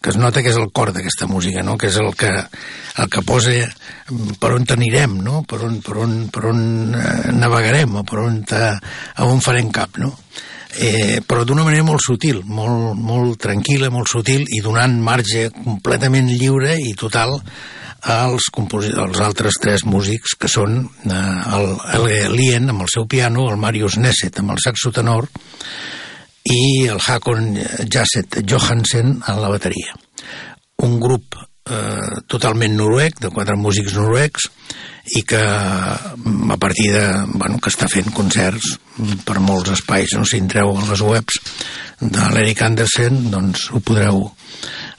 que 0.00 0.12
es 0.14 0.20
nota 0.20 0.44
que 0.44 0.52
és 0.52 0.60
el 0.60 0.70
cor 0.74 0.94
d'aquesta 0.94 1.28
música, 1.30 1.64
no? 1.66 1.76
que 1.80 1.90
és 1.90 1.98
el 2.02 2.12
que, 2.18 2.30
el 2.30 3.10
que 3.10 3.24
posa 3.26 3.56
per 4.40 4.52
on 4.56 4.68
t'anirem, 4.68 5.18
no? 5.24 5.42
per 5.48 5.62
on, 5.66 5.80
per 5.84 5.98
on, 6.04 6.14
per 6.32 6.46
on 6.52 6.62
eh, 6.94 7.34
navegarem 7.36 8.00
o 8.00 8.06
per 8.06 8.22
on, 8.24 8.40
te, 8.48 8.62
a 8.70 9.28
on 9.28 9.42
farem 9.44 9.72
cap. 9.74 10.00
No? 10.00 10.14
eh, 10.76 11.20
però 11.26 11.44
d'una 11.44 11.64
manera 11.66 11.84
molt 11.86 12.02
sutil, 12.04 12.42
molt, 12.46 12.94
molt 12.98 13.40
tranquil·la, 13.42 13.90
molt 13.90 14.10
sutil 14.10 14.46
i 14.48 14.62
donant 14.64 15.00
marge 15.02 15.48
completament 15.54 16.30
lliure 16.30 16.76
i 16.78 16.94
total 16.98 17.38
als, 18.02 18.48
als 18.96 19.20
altres 19.20 19.58
tres 19.60 19.84
músics 19.84 20.36
que 20.38 20.48
són 20.48 20.82
eh, 21.04 22.28
Lien 22.32 22.70
amb 22.70 22.86
el 22.86 22.92
seu 22.92 23.06
piano, 23.06 23.48
el 23.50 23.60
Marius 23.60 23.98
Nesset 24.00 24.40
amb 24.40 24.54
el 24.54 24.62
saxo 24.62 24.92
tenor 24.92 25.28
i 26.50 26.88
el 26.88 27.00
Hakon 27.00 27.54
Jasset 27.90 28.40
Johansen 28.48 29.20
a 29.26 29.36
la 29.38 29.50
bateria. 29.52 29.94
Un 30.80 30.98
grup 31.00 31.36
eh, 31.36 32.22
totalment 32.26 32.76
noruec, 32.76 33.20
de 33.20 33.30
quatre 33.34 33.56
músics 33.60 33.94
noruecs, 33.98 34.48
i 35.16 35.22
que 35.26 35.40
a 35.40 36.56
partir 36.60 36.92
de, 36.92 37.06
bueno, 37.34 37.58
que 37.58 37.70
està 37.72 37.88
fent 37.90 38.12
concerts 38.14 38.76
per 39.26 39.40
molts 39.42 39.72
espais, 39.74 40.12
no? 40.16 40.26
si 40.28 40.38
entreu 40.38 40.74
a 40.76 40.84
les 40.86 41.02
webs 41.02 41.40
de 42.00 42.28
l'Eric 42.34 42.62
Andersen, 42.66 43.24
doncs 43.32 43.70
ho 43.74 43.80
podreu 43.84 44.28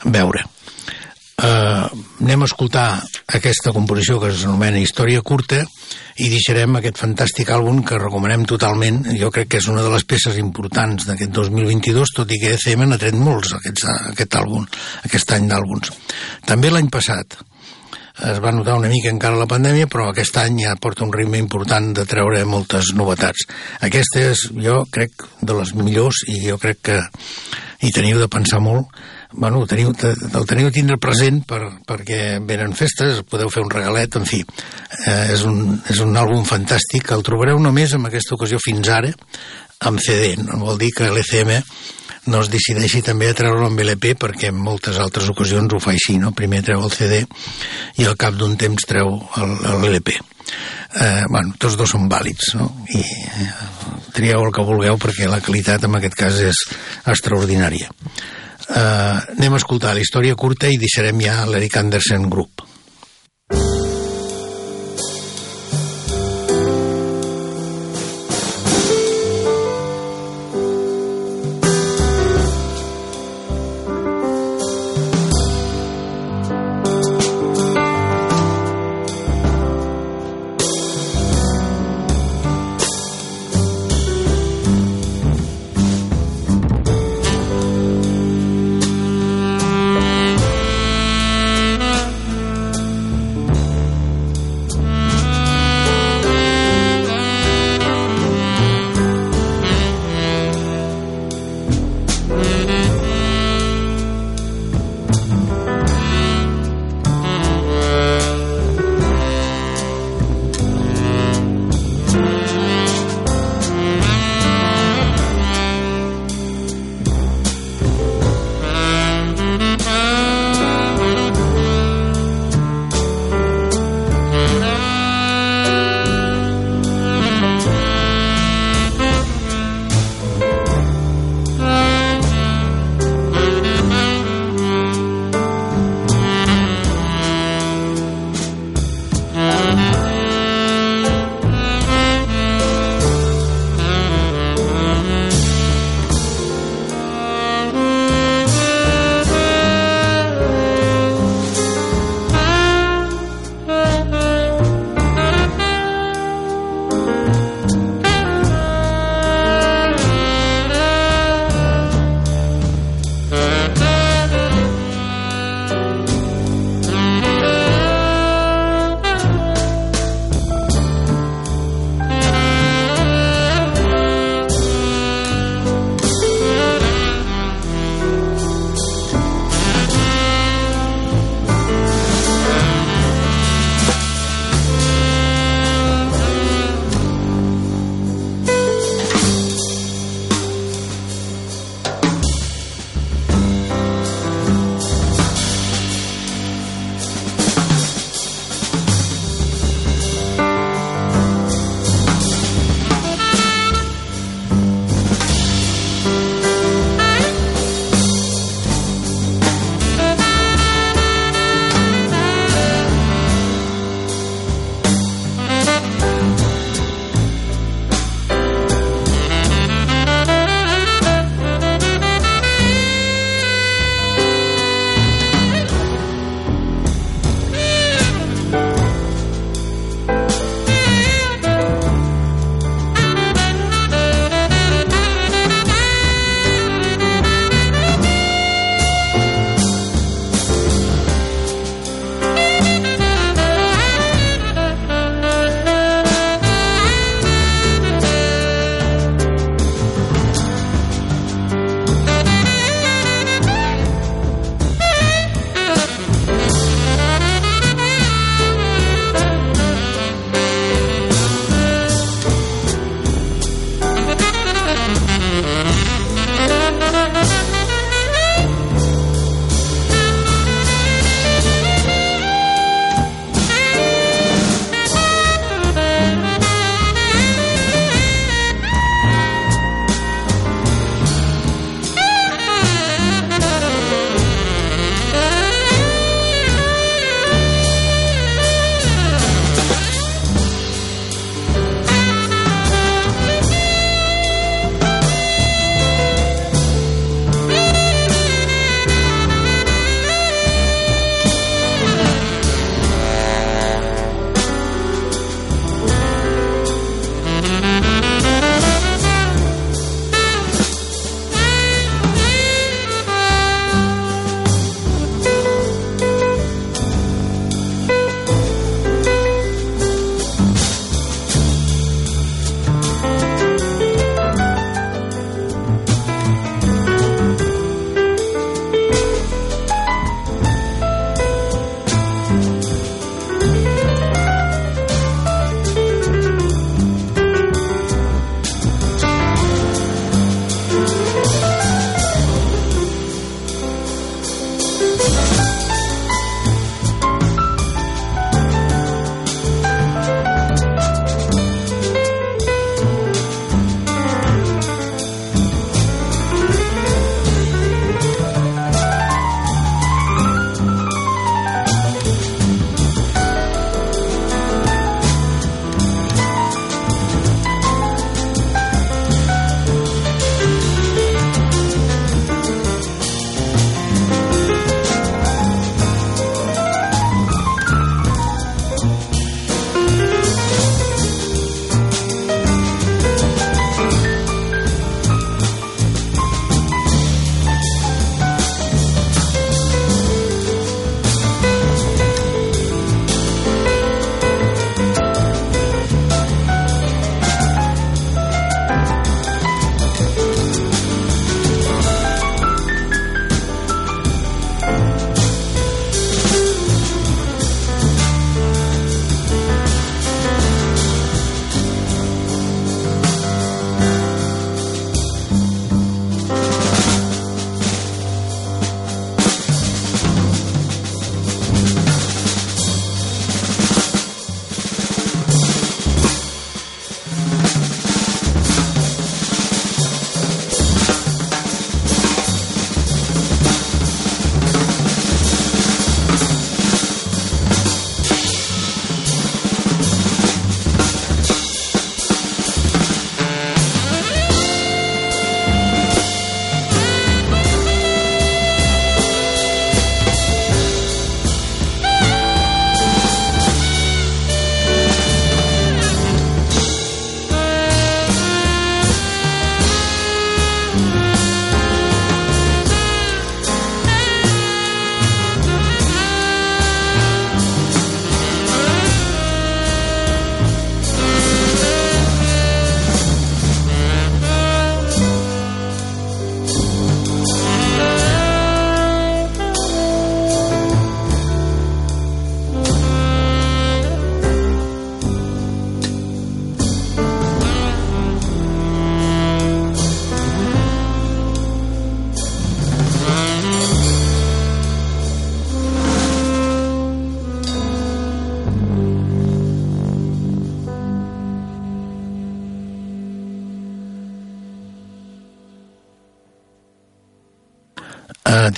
veure. 0.06 0.44
Uh, 1.42 1.88
anem 2.22 2.44
a 2.44 2.46
escoltar 2.46 3.02
aquesta 3.34 3.72
composició 3.74 4.20
que 4.22 4.30
s'anomena 4.30 4.78
Història 4.78 5.24
curta 5.26 5.64
i 6.22 6.28
deixarem 6.30 6.76
aquest 6.78 7.00
fantàstic 7.02 7.50
àlbum 7.50 7.80
que 7.88 7.98
recomanem 7.98 8.44
totalment. 8.46 9.00
Jo 9.18 9.32
crec 9.34 9.50
que 9.50 9.62
és 9.62 9.70
una 9.72 9.82
de 9.82 9.90
les 9.90 10.06
peces 10.06 10.38
importants 10.38 11.08
d'aquest 11.08 11.34
2022, 11.34 12.14
tot 12.14 12.30
i 12.30 12.38
que 12.44 12.52
ECM 12.60 12.86
n'ha 12.86 13.00
tret 13.02 13.18
molts 13.18 13.56
aquest, 13.58 13.88
aquest 14.12 14.38
àlbum, 14.38 14.68
aquest 15.10 15.34
any 15.34 15.48
d'àlbums. 15.50 15.90
També 16.46 16.70
l'any 16.70 16.92
passat, 16.94 17.40
es 18.30 18.42
va 18.44 18.52
notar 18.54 18.78
una 18.78 18.92
mica 18.92 19.10
encara 19.10 19.40
la 19.40 19.50
pandèmia, 19.50 19.88
però 19.90 20.12
aquest 20.12 20.38
any 20.38 20.60
ja 20.62 20.76
porta 20.78 21.08
un 21.08 21.14
ritme 21.16 21.40
important 21.42 21.90
de 21.98 22.06
treure 22.06 22.44
moltes 22.46 22.92
novetats. 22.94 23.48
Aquesta 23.82 24.28
és, 24.30 24.46
jo 24.62 24.84
crec, 24.94 25.26
de 25.42 25.58
les 25.58 25.74
millors 25.74 26.22
i 26.30 26.38
jo 26.44 26.60
crec 26.62 26.86
que 26.92 27.00
hi 27.82 27.90
teniu 27.96 28.22
de 28.22 28.30
pensar 28.30 28.62
molt 28.62 28.94
bueno, 29.34 29.64
teniu, 29.68 29.94
el 29.94 30.46
teniu 30.50 30.70
a 30.70 30.74
tindre 30.76 30.98
present 31.02 31.42
per, 31.48 31.62
perquè 31.88 32.40
venen 32.48 32.76
festes, 32.78 33.24
podeu 33.30 33.52
fer 33.54 33.64
un 33.64 33.72
regalet, 33.72 34.18
en 34.20 34.28
fi, 34.28 34.42
eh, 35.06 35.34
és, 35.34 35.46
un, 35.48 35.80
és 35.90 36.02
un 36.04 36.18
àlbum 36.20 36.46
fantàstic, 36.48 37.14
el 37.16 37.26
trobareu 37.28 37.60
només 37.62 37.96
en 37.96 38.06
aquesta 38.10 38.36
ocasió 38.36 38.60
fins 38.62 38.92
ara 38.92 39.12
amb 39.88 40.02
CD, 40.04 40.36
no 40.42 40.62
vol 40.62 40.78
dir 40.82 40.92
que 40.94 41.10
l'ECM 41.10 41.56
no 42.30 42.42
es 42.44 42.52
decideixi 42.54 43.02
també 43.02 43.32
a 43.32 43.38
treure-lo 43.38 43.66
amb 43.72 43.82
LP 43.82 44.14
perquè 44.22 44.52
en 44.52 44.60
moltes 44.62 45.00
altres 45.02 45.30
ocasions 45.32 45.74
ho 45.74 45.80
fa 45.82 45.96
així, 45.96 46.20
no? 46.22 46.36
Primer 46.38 46.62
treu 46.68 46.84
el 46.86 46.94
CD 46.94 47.24
i 47.98 48.06
al 48.06 48.18
cap 48.20 48.38
d'un 48.38 48.54
temps 48.62 48.86
treu 48.86 49.16
l'LP. 49.80 50.14
Eh, 51.02 51.24
bueno, 51.32 51.56
tots 51.58 51.78
dos 51.80 51.90
són 51.96 52.10
vàlids, 52.12 52.54
no? 52.60 52.68
I 52.94 53.02
eh, 53.02 53.48
trieu 54.14 54.44
el 54.44 54.54
que 54.54 54.68
vulgueu 54.68 55.00
perquè 55.02 55.30
la 55.32 55.42
qualitat 55.42 55.88
en 55.88 55.98
aquest 55.98 56.20
cas 56.20 56.38
és 56.52 56.62
extraordinària. 57.10 57.90
Eh, 58.72 59.18
anem 59.38 59.56
a 59.58 59.60
escoltar 59.60 59.96
la 59.96 60.04
història 60.04 60.38
curta 60.40 60.70
i 60.72 60.80
deixarem 60.80 61.20
ja 61.24 61.42
l'Eric 61.50 61.76
Anderson 61.82 62.30
Group. 62.32 62.71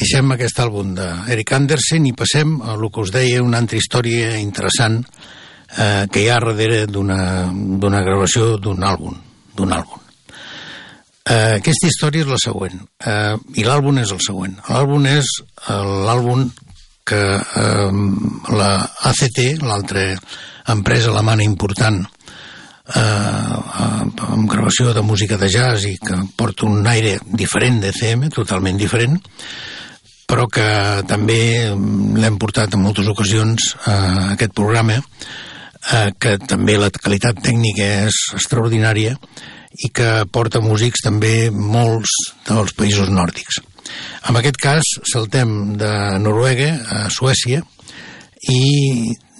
Deixem 0.03 0.33
aquest 0.33 0.59
àlbum 0.59 0.91
d'Eric 0.97 1.53
Andersen 1.55 2.07
i 2.09 2.15
passem 2.17 2.57
a 2.59 2.75
el 2.75 2.89
que 2.91 3.03
us 3.05 3.11
deia, 3.13 3.43
una 3.43 3.61
altra 3.63 3.79
història 3.79 4.33
interessant 4.41 4.99
eh, 5.79 6.05
que 6.11 6.23
hi 6.23 6.29
ha 6.29 6.39
darrere 6.43 6.85
d'una 6.91 8.01
gravació 8.03 8.57
d'un 8.59 8.83
àlbum, 8.83 9.15
d'un 9.55 9.71
àlbum. 9.71 10.01
Eh, 11.23 11.59
aquesta 11.61 11.87
història 11.87 12.25
és 12.25 12.31
la 12.33 12.39
següent, 12.41 12.81
eh, 12.99 13.37
i 13.55 13.63
l'àlbum 13.63 14.01
és 14.01 14.11
el 14.11 14.19
següent. 14.25 14.57
L'àlbum 14.67 15.07
és 15.07 15.29
l'àlbum 15.69 16.49
que 17.07 17.21
eh, 17.39 18.01
la 18.59 18.73
ACT, 19.11 19.39
l'altra 19.63 20.09
empresa 20.73 21.13
alemana 21.13 21.47
important 21.47 22.01
eh, 22.03 23.55
amb 24.27 24.51
gravació 24.51 24.91
de 24.91 25.05
música 25.05 25.39
de 25.39 25.47
jazz 25.47 25.87
i 25.87 25.95
que 25.95 26.19
porta 26.35 26.67
un 26.67 26.83
aire 26.91 27.21
diferent 27.23 27.79
de 27.85 27.95
CM, 27.95 28.27
totalment 28.35 28.79
diferent, 28.79 29.15
però 30.29 30.47
que 30.51 30.67
també 31.09 31.39
l'hem 31.73 32.37
portat 32.41 32.75
en 32.75 32.83
moltes 32.83 33.09
ocasions 33.11 33.73
a 33.89 33.95
aquest 34.33 34.53
programa, 34.55 34.99
eh, 35.91 36.09
que 36.19 36.37
també 36.47 36.77
la 36.79 36.91
qualitat 36.93 37.41
tècnica 37.43 37.89
és 38.07 38.19
extraordinària 38.37 39.17
i 39.83 39.89
que 39.89 40.09
porta 40.31 40.61
músics 40.61 41.03
també 41.03 41.49
molts 41.51 42.13
dels 42.47 42.75
països 42.77 43.09
nòrdics. 43.09 43.61
En 44.29 44.37
aquest 44.39 44.59
cas, 44.61 44.93
saltem 45.11 45.75
de 45.77 45.91
Noruega 46.23 46.69
a 46.87 47.01
Suècia 47.11 47.61
i 48.49 48.61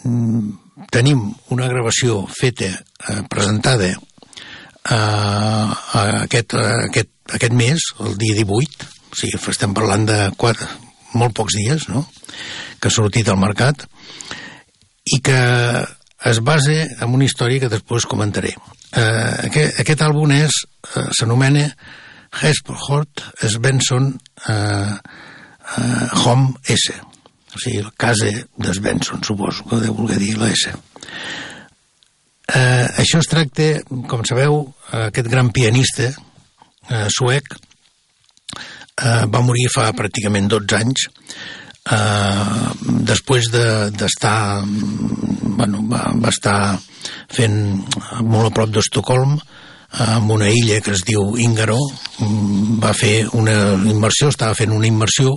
mm, 0.03 0.87
tenim 0.91 1.29
una 1.53 1.69
gravació 1.71 2.23
feta, 2.27 2.71
eh, 2.73 3.21
presentada 3.29 3.93
eh, 3.93 5.67
aquest, 6.03 6.57
aquest, 6.57 7.13
aquest 7.37 7.55
mes, 7.55 7.87
el 8.03 8.17
dia 8.19 8.35
18, 8.41 8.92
o 9.13 9.17
sigui, 9.17 9.39
estem 9.53 9.73
parlant 9.77 10.07
de 10.09 10.19
quatre, 10.41 10.67
molt 11.13 11.35
pocs 11.37 11.57
dies, 11.59 11.87
no?, 11.93 12.07
que 12.81 12.89
ha 12.89 12.93
sortit 12.93 13.29
al 13.29 13.39
mercat, 13.39 13.85
i 15.13 15.19
que 15.23 15.39
es 16.25 16.39
basa 16.41 16.79
en 17.03 17.13
una 17.13 17.27
història 17.27 17.61
que 17.61 17.71
després 17.71 18.07
comentaré. 18.09 18.55
Eh, 18.93 19.49
aquest, 19.49 19.79
aquest 19.83 20.01
àlbum 20.05 20.33
és, 20.35 20.63
eh, 20.95 21.09
s'anomena 21.13 21.67
Hesport 22.41 23.21
Svensson 23.41 24.19
eh, 24.49 24.93
eh, 25.77 26.07
Home 26.25 26.53
S 26.67 26.93
o 27.53 27.59
sigui, 27.59 27.79
el 27.83 27.91
casa 27.97 28.31
d'Svensson 28.57 29.21
suposo 29.25 29.65
que 29.69 29.81
deu 29.83 29.93
voler 29.97 30.19
dir 30.21 30.33
la 30.39 30.49
S 30.53 30.71
eh, 32.53 32.87
això 33.03 33.21
es 33.21 33.29
tracta 33.29 33.69
com 34.09 34.25
sabeu, 34.25 34.65
aquest 35.03 35.29
gran 35.29 35.51
pianista 35.53 36.09
eh, 36.09 37.07
suec 37.13 37.53
eh, 39.01 39.25
va 39.27 39.43
morir 39.45 39.69
fa 39.73 39.89
pràcticament 39.97 40.49
12 40.51 40.79
anys. 40.79 41.07
Eh, 41.83 42.69
després 43.09 43.49
d'estar 43.51 44.37
de, 44.63 44.87
bueno, 45.57 45.83
va, 45.89 46.05
va 46.15 46.31
estar 46.31 46.57
fent 47.33 47.57
molt 48.21 48.49
a 48.49 48.53
prop 48.55 48.71
d'Estocolm 48.71 49.37
amb 50.03 50.31
una 50.33 50.49
illa 50.49 50.79
que 50.81 50.93
es 50.95 51.03
diu 51.05 51.35
Íngaro. 51.37 51.77
Va 52.81 52.93
fer 52.97 53.27
una 53.37 53.75
immersió 53.89 54.31
estava 54.31 54.57
fent 54.57 54.73
una 54.73 54.89
immersió 54.89 55.35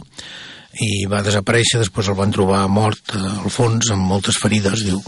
i 0.82 1.06
va 1.08 1.22
desaparèixer, 1.24 1.80
després 1.80 2.08
el 2.12 2.18
van 2.18 2.32
trobar 2.34 2.66
mort 2.68 3.14
al 3.16 3.52
fons 3.52 3.90
amb 3.94 4.08
moltes 4.10 4.36
ferides 4.40 4.84
diu. 4.84 5.00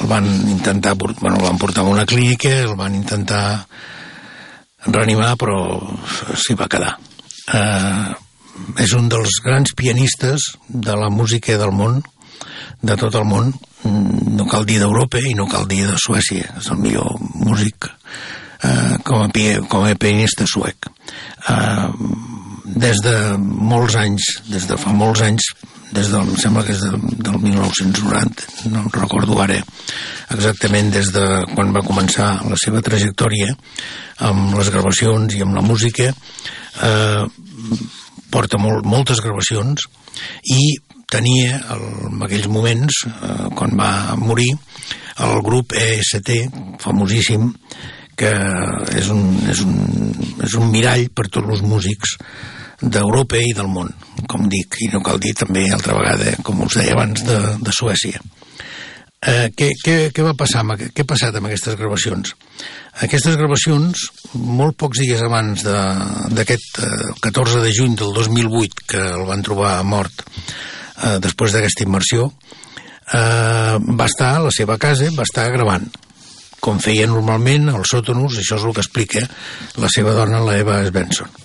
el 0.00 0.08
van 0.08 0.26
intentar 0.50 0.94
bueno, 0.96 1.36
el 1.36 1.42
van 1.44 1.58
portar 1.58 1.84
a 1.84 1.92
una 1.92 2.06
clínica 2.06 2.48
el 2.64 2.74
van 2.74 2.94
intentar 2.94 3.66
reanimar 4.86 5.36
però 5.36 5.58
s'hi 6.34 6.56
va 6.58 6.68
quedar 6.68 6.96
eh, 7.52 8.14
és 8.80 8.94
un 8.94 9.08
dels 9.10 9.40
grans 9.44 9.74
pianistes 9.76 10.54
de 10.68 10.96
la 10.96 11.10
música 11.10 11.58
del 11.58 11.74
món, 11.74 12.02
de 12.84 12.96
tot 13.00 13.14
el 13.18 13.26
món, 13.28 13.52
mm, 13.82 14.36
no 14.38 14.46
cal 14.50 14.66
dir 14.68 14.80
d'Europa 14.82 15.20
i 15.20 15.34
no 15.34 15.48
cal 15.50 15.66
dir 15.68 15.84
de 15.88 15.98
Suècia, 15.98 16.54
és 16.58 16.70
el 16.70 16.80
millor 16.82 17.18
músic 17.34 17.88
eh, 17.88 18.96
com, 19.04 19.24
a, 19.24 19.28
com 19.68 19.84
a 19.84 19.94
pianista 19.94 20.46
suec. 20.46 20.90
Eh, 21.48 21.88
des 22.74 23.00
de 23.04 23.14
molts 23.38 23.94
anys, 23.98 24.26
des 24.50 24.66
de 24.66 24.76
fa 24.80 24.92
molts 24.92 25.22
anys, 25.22 25.52
des 25.94 26.10
del, 26.10 26.26
em 26.26 26.38
sembla 26.40 26.64
que 26.66 26.74
és 26.74 26.82
de, 26.82 26.98
del 27.22 27.38
1990, 27.42 28.70
no 28.72 28.84
recordo 28.94 29.38
ara 29.42 29.60
exactament 30.34 30.90
des 30.94 31.12
de 31.14 31.24
quan 31.54 31.70
va 31.74 31.84
començar 31.86 32.30
la 32.48 32.58
seva 32.58 32.82
trajectòria 32.82 33.52
amb 34.26 34.56
les 34.58 34.70
gravacions 34.74 35.36
i 35.36 35.42
amb 35.44 35.54
la 35.54 35.62
música, 35.62 36.10
eh, 36.88 37.24
porta 38.34 38.58
molt, 38.58 38.86
moltes 38.86 39.22
gravacions 39.22 39.86
i 40.50 40.74
tenia 41.10 41.60
el, 41.76 41.84
en 42.10 42.26
aquells 42.26 42.48
moments, 42.50 43.04
eh, 43.06 43.50
quan 43.54 43.76
va 43.78 44.16
morir, 44.18 44.50
el 45.22 45.42
grup 45.46 45.76
EST, 45.78 46.32
famosíssim, 46.82 47.52
que 48.18 48.32
és 48.94 49.08
un, 49.10 49.22
és 49.50 49.60
un, 49.62 49.74
és 50.42 50.54
un 50.58 50.70
mirall 50.70 51.08
per 51.14 51.28
tots 51.28 51.50
els 51.54 51.62
músics 51.66 52.16
d'Europa 52.82 53.40
i 53.40 53.54
del 53.56 53.68
món, 53.70 53.90
com 54.30 54.48
dic, 54.50 54.78
i 54.84 54.90
no 54.92 55.02
cal 55.04 55.20
dir 55.22 55.34
també 55.38 55.66
altra 55.70 55.96
vegada, 55.98 56.34
com 56.46 56.64
us 56.66 56.78
deia 56.80 56.94
abans, 56.96 57.24
de, 57.26 57.38
de 57.60 57.74
Suècia. 57.74 58.20
Eh, 59.24 59.48
què, 59.56 59.70
què, 59.80 59.96
què 60.12 60.24
va 60.26 60.34
passar 60.36 60.60
amb, 60.60 60.76
què 60.76 61.04
ha 61.04 61.08
passat 61.08 61.36
amb 61.38 61.48
aquestes 61.48 61.78
gravacions? 61.80 62.34
Aquestes 63.06 63.38
gravacions, 63.40 64.04
molt 64.36 64.76
pocs 64.78 65.00
dies 65.00 65.22
abans 65.24 65.64
d'aquest 65.64 66.80
eh, 66.84 66.90
14 67.24 67.64
de 67.64 67.72
juny 67.72 67.96
del 67.98 68.12
2008, 68.16 68.86
que 68.92 69.00
el 69.16 69.24
van 69.30 69.44
trobar 69.46 69.78
mort 69.88 70.24
eh, 70.28 71.16
després 71.24 71.56
d'aquesta 71.56 71.86
immersió, 71.88 72.28
eh, 72.28 73.76
va 73.80 74.10
estar 74.10 74.34
a 74.34 74.44
la 74.44 74.52
seva 74.54 74.76
casa, 74.82 75.08
va 75.16 75.26
estar 75.26 75.48
gravant 75.56 75.88
com 76.64 76.80
feia 76.80 77.08
normalment 77.08 77.68
als 77.72 77.92
sòtonos, 77.92 78.38
això 78.40 78.56
és 78.56 78.64
el 78.64 78.72
que 78.76 78.84
explica 78.84 79.24
la 79.82 79.90
seva 79.92 80.14
dona, 80.16 80.40
la 80.44 80.56
Eva 80.62 80.80
Svensson. 80.88 81.43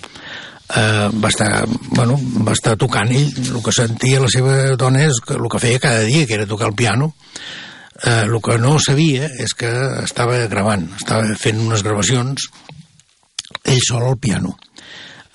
Uh, 0.70 1.10
va 1.18 1.28
estar, 1.32 1.64
bueno, 1.96 2.14
va 2.46 2.52
estar 2.54 2.76
tocant 2.78 3.10
ell, 3.10 3.32
el 3.42 3.62
que 3.64 3.72
sentia 3.74 4.20
la 4.22 4.28
seva 4.30 4.76
dona 4.78 5.02
és 5.08 5.18
que 5.26 5.34
el 5.34 5.48
que 5.50 5.58
feia 5.58 5.80
cada 5.82 6.04
dia, 6.06 6.28
que 6.28 6.36
era 6.36 6.46
tocar 6.46 6.68
el 6.70 6.76
piano, 6.78 7.08
eh, 8.04 8.22
el 8.24 8.38
que 8.42 8.58
no 8.58 8.76
sabia 8.78 9.28
és 9.42 9.54
que 9.58 9.70
estava 10.04 10.38
gravant, 10.52 10.86
estava 10.96 11.34
fent 11.40 11.60
unes 11.60 11.82
gravacions 11.82 12.46
ell 13.64 13.82
sol 13.82 14.06
al 14.06 14.18
piano. 14.22 14.56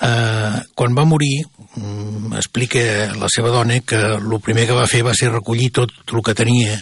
Eh, 0.01 0.61
quan 0.75 0.95
va 0.95 1.05
morir, 1.05 1.45
mm, 1.75 2.33
explica 2.39 3.13
la 3.15 3.29
seva 3.29 3.49
dona 3.49 3.79
que 3.81 3.99
el 4.15 4.39
primer 4.41 4.67
que 4.67 4.79
va 4.79 4.87
fer 4.87 5.03
va 5.03 5.13
ser 5.13 5.31
recollir 5.31 5.71
tot 5.71 5.91
el 6.11 6.23
que 6.23 6.35
tenia 6.35 6.79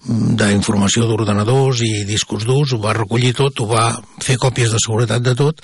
d'informació 0.00 1.04
d'ordenadors 1.04 1.82
i 1.84 2.04
discos 2.08 2.46
durs, 2.48 2.72
ho 2.72 2.80
va 2.80 2.94
recollir 2.96 3.34
tot, 3.36 3.60
ho 3.60 3.66
va 3.68 3.84
fer 4.24 4.38
còpies 4.40 4.72
de 4.72 4.80
seguretat 4.80 5.22
de 5.22 5.34
tot, 5.36 5.60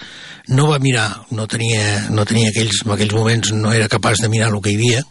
no 0.53 0.69
va 0.69 0.81
mirar, 0.83 1.09
no 1.33 1.47
tenia, 1.49 2.11
no 2.13 2.27
tenia 2.29 2.53
aquells, 2.53 2.83
en 2.85 2.93
aquells 2.93 3.17
moments 3.17 3.55
no 3.57 3.73
era 3.73 3.89
capaç 3.89 4.21
de 4.21 4.29
mirar 4.33 4.53
el 4.53 4.61
que 4.61 4.75
hi 4.75 4.77
havia, 4.77 5.03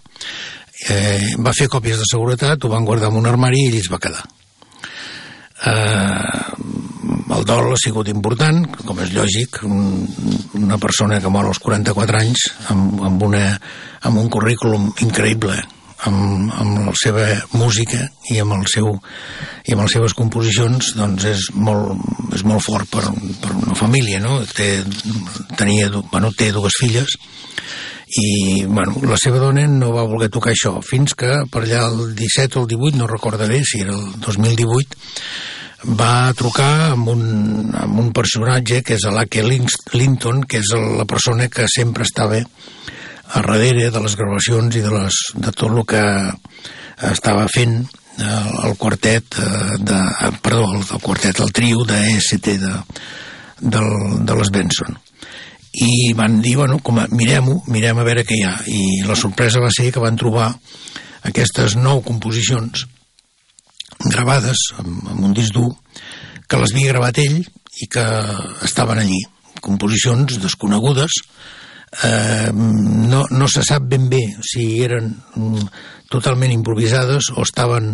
eh, 0.93 1.33
va 1.41 1.55
fer 1.57 1.71
còpies 1.73 1.97
de 1.97 2.09
seguretat, 2.11 2.63
ho 2.63 2.69
van 2.69 2.85
guardar 2.85 3.09
en 3.09 3.21
un 3.23 3.29
armari 3.31 3.63
i 3.63 3.69
ell 3.71 3.79
es 3.81 3.89
va 3.91 4.01
quedar. 4.03 4.21
Eh, 5.65 6.45
el 7.35 7.45
dol 7.49 7.71
ha 7.73 7.81
sigut 7.81 8.09
important, 8.11 8.61
com 8.85 8.99
és 9.01 9.13
lògic, 9.15 9.63
un, 9.65 10.05
una 10.61 10.77
persona 10.77 11.17
que 11.19 11.31
mor 11.33 11.49
als 11.49 11.61
44 11.63 12.19
anys 12.21 12.45
amb, 12.69 13.01
amb, 13.09 13.25
una, 13.25 13.47
amb 14.05 14.21
un 14.21 14.29
currículum 14.29 14.91
increïble, 15.01 15.57
amb, 16.03 16.51
amb 16.53 16.81
la 16.89 16.93
seva 16.99 17.25
música 17.55 18.01
i 18.31 18.39
amb, 18.43 18.57
el 18.57 18.67
seu, 18.71 18.91
i 19.65 19.75
amb 19.75 19.85
les 19.85 19.95
seves 19.95 20.15
composicions 20.17 20.93
doncs 20.99 21.27
és 21.31 21.47
molt, 21.55 21.95
és 22.35 22.43
molt 22.47 22.63
fort 22.65 22.89
per, 22.91 23.05
per 23.41 23.53
una 23.55 23.77
família 23.79 24.19
no? 24.23 24.41
té, 24.55 24.69
tenia, 25.57 25.89
bueno, 26.11 26.31
té 26.37 26.51
dues 26.55 26.77
filles 26.81 27.15
i 28.21 28.63
bueno, 28.67 28.99
la 29.09 29.17
seva 29.17 29.41
dona 29.41 29.65
no 29.67 29.91
va 29.95 30.05
voler 30.07 30.29
tocar 30.29 30.53
això 30.53 30.77
fins 30.85 31.15
que 31.17 31.41
per 31.51 31.63
allà 31.63 31.87
el 31.89 32.13
17 32.15 32.59
o 32.59 32.65
el 32.65 32.71
18 32.75 33.01
no 33.01 33.09
recordaré 33.09 33.63
si 33.65 33.81
era 33.81 33.95
el 33.95 34.19
2018 34.21 35.95
va 35.99 36.33
trucar 36.37 36.91
amb 36.93 37.09
un, 37.11 37.25
amb 37.77 37.99
un 38.01 38.11
personatge 38.15 38.81
que 38.85 38.95
és 38.97 39.05
l'Ake 39.11 39.43
Linton 39.45 40.43
que 40.49 40.61
és 40.61 40.71
la 40.75 41.05
persona 41.09 41.49
que 41.49 41.67
sempre 41.71 42.05
estava 42.07 42.39
a 43.33 43.41
darrere 43.41 43.89
de 43.91 44.01
les 44.03 44.15
gravacions 44.19 44.75
i 44.75 44.83
de, 44.83 44.91
les, 44.93 45.21
de 45.35 45.51
tot 45.51 45.71
el 45.71 45.81
que 45.89 46.03
estava 47.09 47.47
fent 47.51 47.79
el, 47.81 48.51
el 48.69 48.77
quartet 48.79 49.39
eh, 49.41 49.79
de, 49.81 50.01
perdó, 50.43 50.69
el, 50.75 50.85
el 50.85 51.01
quartet, 51.03 51.41
el 51.43 51.51
trio 51.55 51.83
d'EST 51.87 52.53
de, 52.61 52.75
del, 53.59 53.91
de 54.23 54.39
les 54.39 54.53
Benson 54.53 54.95
i 55.75 56.13
van 56.15 56.39
dir, 56.41 56.55
bueno, 56.55 56.79
com 56.79 57.01
mirem-ho, 57.11 57.57
mirem 57.71 57.99
a 57.99 58.05
veure 58.07 58.23
què 58.23 58.37
hi 58.37 58.43
ha. 58.47 58.53
I 58.71 59.03
la 59.07 59.17
sorpresa 59.19 59.59
va 59.63 59.71
ser 59.75 59.89
que 59.91 60.03
van 60.03 60.15
trobar 60.15 60.47
aquestes 61.27 61.75
nou 61.75 61.99
composicions 62.05 62.85
gravades 64.05 64.69
amb, 64.79 65.09
amb 65.11 65.27
un 65.27 65.33
disc 65.35 65.55
dur 65.55 65.73
que 66.47 66.59
les 66.61 66.71
havia 66.71 66.93
gravat 66.93 67.19
ell 67.23 67.41
i 67.41 67.89
que 67.91 68.05
estaven 68.63 69.01
allí. 69.01 69.19
Composicions 69.65 70.39
desconegudes 70.39 71.19
eh, 72.03 72.51
no, 72.53 73.25
no 73.29 73.47
se 73.47 73.63
sap 73.65 73.85
ben 73.91 74.09
bé 74.09 74.23
si 74.43 74.65
eren 74.85 75.11
mm, 75.35 75.67
totalment 76.11 76.53
improvisades 76.53 77.31
o 77.35 77.43
estaven 77.43 77.93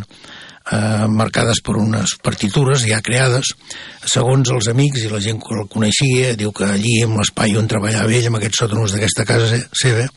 eh, 0.71 1.07
marcades 1.09 1.61
per 1.65 1.77
unes 1.79 2.15
partitures 2.23 2.85
ja 2.87 3.01
creades. 3.05 3.53
Segons 4.05 4.51
els 4.53 4.69
amics 4.71 5.05
i 5.05 5.11
la 5.11 5.21
gent 5.23 5.41
que 5.41 5.55
el 5.57 5.69
coneixia, 5.71 6.35
diu 6.39 6.53
que 6.55 6.67
allí, 6.67 6.99
en 7.05 7.15
l'espai 7.17 7.55
on 7.59 7.69
treballava 7.71 8.13
ell, 8.13 8.29
en 8.29 8.39
aquests 8.39 8.63
sòtanos 8.63 8.95
d'aquesta 8.95 9.25
casa 9.29 9.61
seva, 9.83 10.07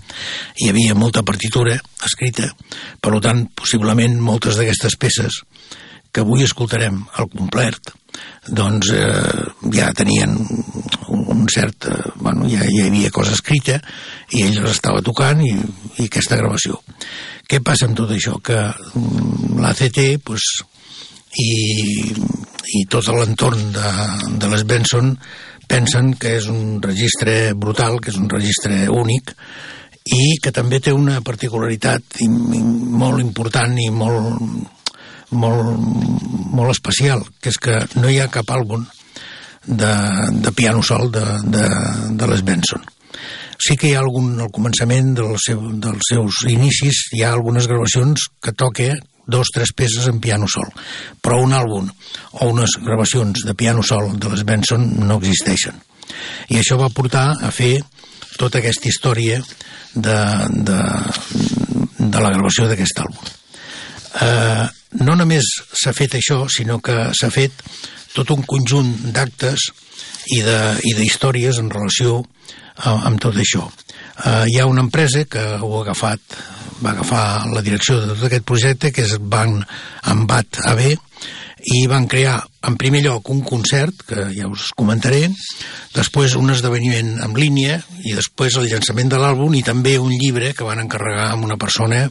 hi 0.60 0.70
havia 0.70 0.98
molta 0.98 1.24
partitura 1.26 1.78
escrita. 2.05 2.51
Per 3.01 3.20
tant, 3.24 3.46
possiblement 3.56 4.20
moltes 4.20 4.60
d'aquestes 4.60 4.98
peces 5.01 5.42
que 6.14 6.22
avui 6.22 6.44
escoltarem 6.46 7.01
al 7.18 7.26
complet, 7.32 7.90
doncs 8.46 8.92
eh, 8.94 9.46
ja 9.74 9.88
tenien 9.98 10.36
un 11.09 11.47
cert... 11.52 11.89
Eh, 11.90 12.12
bueno, 12.16 12.48
ja, 12.48 12.62
ja 12.64 12.68
hi 12.68 12.89
havia 12.89 13.12
cosa 13.14 13.35
escrita 13.36 13.78
i 14.32 14.44
ell 14.47 14.60
les 14.60 14.76
estava 14.76 15.02
tocant 15.05 15.43
i, 15.44 15.52
i 15.98 16.06
aquesta 16.06 16.39
gravació. 16.40 16.81
Què 17.48 17.60
passa 17.64 17.89
amb 17.89 17.98
tot 17.98 18.12
això? 18.14 18.39
Que 18.44 18.60
mm, 18.60 19.59
l'ACT 19.60 20.01
pues, 20.24 20.48
i, 21.40 21.51
i 22.78 22.85
tot 22.90 23.10
l'entorn 23.12 23.72
de, 23.74 23.93
de 24.40 24.52
les 24.52 24.64
Benson 24.68 25.14
pensen 25.68 26.12
que 26.20 26.36
és 26.39 26.48
un 26.52 26.81
registre 26.82 27.55
brutal, 27.56 27.98
que 28.01 28.12
és 28.12 28.20
un 28.20 28.28
registre 28.31 28.85
únic 28.93 29.35
i 30.05 30.36
que 30.43 30.52
també 30.52 30.82
té 30.85 30.93
una 30.93 31.22
particularitat 31.24 32.18
molt 32.28 33.22
important 33.22 33.78
i 33.81 33.89
molt, 33.89 34.43
molt, 35.32 35.70
molt 36.52 36.74
especial, 36.74 37.24
que 37.40 37.48
és 37.48 37.59
que 37.59 37.78
no 37.97 38.12
hi 38.12 38.20
ha 38.20 38.28
cap 38.32 38.52
àlbum 38.52 38.85
de, 39.66 39.95
de 40.45 40.53
piano 40.53 40.82
sol 40.82 41.11
de, 41.12 41.24
de, 41.45 41.65
de 42.11 42.28
les 42.31 42.45
Benson. 42.45 42.82
Sí 43.59 43.77
que 43.78 43.89
hi 43.89 43.95
ha 43.95 44.03
algun, 44.03 44.35
al 44.43 44.51
començament 44.53 45.15
del 45.16 45.36
seu, 45.41 45.61
dels 45.81 46.11
seus 46.11 46.43
inicis, 46.51 47.07
hi 47.15 47.23
ha 47.23 47.32
algunes 47.32 47.69
gravacions 47.70 48.28
que 48.43 48.53
toque 48.53 48.93
dos, 49.27 49.49
tres 49.55 49.73
peces 49.73 50.09
en 50.11 50.20
piano 50.20 50.49
sol, 50.51 50.69
però 51.23 51.39
un 51.41 51.55
àlbum 51.57 51.89
o 52.41 52.49
unes 52.51 52.77
gravacions 52.82 53.47
de 53.47 53.55
piano 53.55 53.82
sol 53.82 54.12
de 54.20 54.32
les 54.32 54.45
Benson 54.45 54.85
no 55.07 55.19
existeixen. 55.23 55.78
I 56.53 56.61
això 56.61 56.77
va 56.77 56.93
portar 56.93 57.31
a 57.41 57.51
fer 57.55 57.78
tota 58.36 58.61
aquesta 58.61 58.91
història 58.91 59.41
de, 59.95 60.19
de, 60.51 60.78
de 61.99 62.20
la 62.20 62.32
gravació 62.35 62.69
d'aquest 62.69 63.01
àlbum. 63.07 63.32
Eh, 64.24 64.66
no 65.03 65.16
només 65.19 65.47
s'ha 65.73 65.95
fet 65.97 66.19
això, 66.19 66.45
sinó 66.51 66.81
que 66.85 67.11
s'ha 67.16 67.31
fet 67.35 67.65
tot 68.15 68.31
un 68.31 68.45
conjunt 68.47 68.93
d'actes 69.15 69.70
i 70.35 70.41
d'històries 70.95 71.59
en 71.61 71.70
relació 71.73 72.23
amb 72.85 73.20
tot 73.23 73.36
això. 73.39 73.66
Uh, 74.15 74.45
hi 74.47 74.59
ha 74.59 74.66
una 74.70 74.82
empresa 74.82 75.24
que 75.31 75.43
ho 75.59 75.70
ha 75.78 75.82
agafat, 75.82 76.36
va 76.82 76.93
agafar 76.95 77.24
la 77.51 77.62
direcció 77.62 77.99
de 78.01 78.12
tot 78.12 78.24
aquest 78.27 78.47
projecte, 78.47 78.93
que 78.95 79.05
és 79.07 79.16
Banc 79.19 79.62
Ambat 80.11 80.61
AB, 80.70 80.85
i 81.65 81.86
van 81.89 82.07
crear 82.11 82.36
en 82.65 82.77
primer 82.81 83.03
lloc 83.05 83.28
un 83.32 83.41
concert, 83.45 84.05
que 84.09 84.27
ja 84.36 84.49
us 84.51 84.70
comentaré, 84.77 85.28
després 85.95 86.36
un 86.36 86.53
esdeveniment 86.53 87.15
en 87.24 87.36
línia 87.36 87.78
i 88.05 88.15
després 88.16 88.57
el 88.61 88.69
llançament 88.70 89.12
de 89.12 89.20
l'àlbum 89.20 89.55
i 89.57 89.65
també 89.65 89.97
un 90.01 90.12
llibre 90.12 90.53
que 90.57 90.66
van 90.66 90.82
encarregar 90.82 91.31
a 91.31 91.41
una 91.41 91.57
persona 91.61 92.07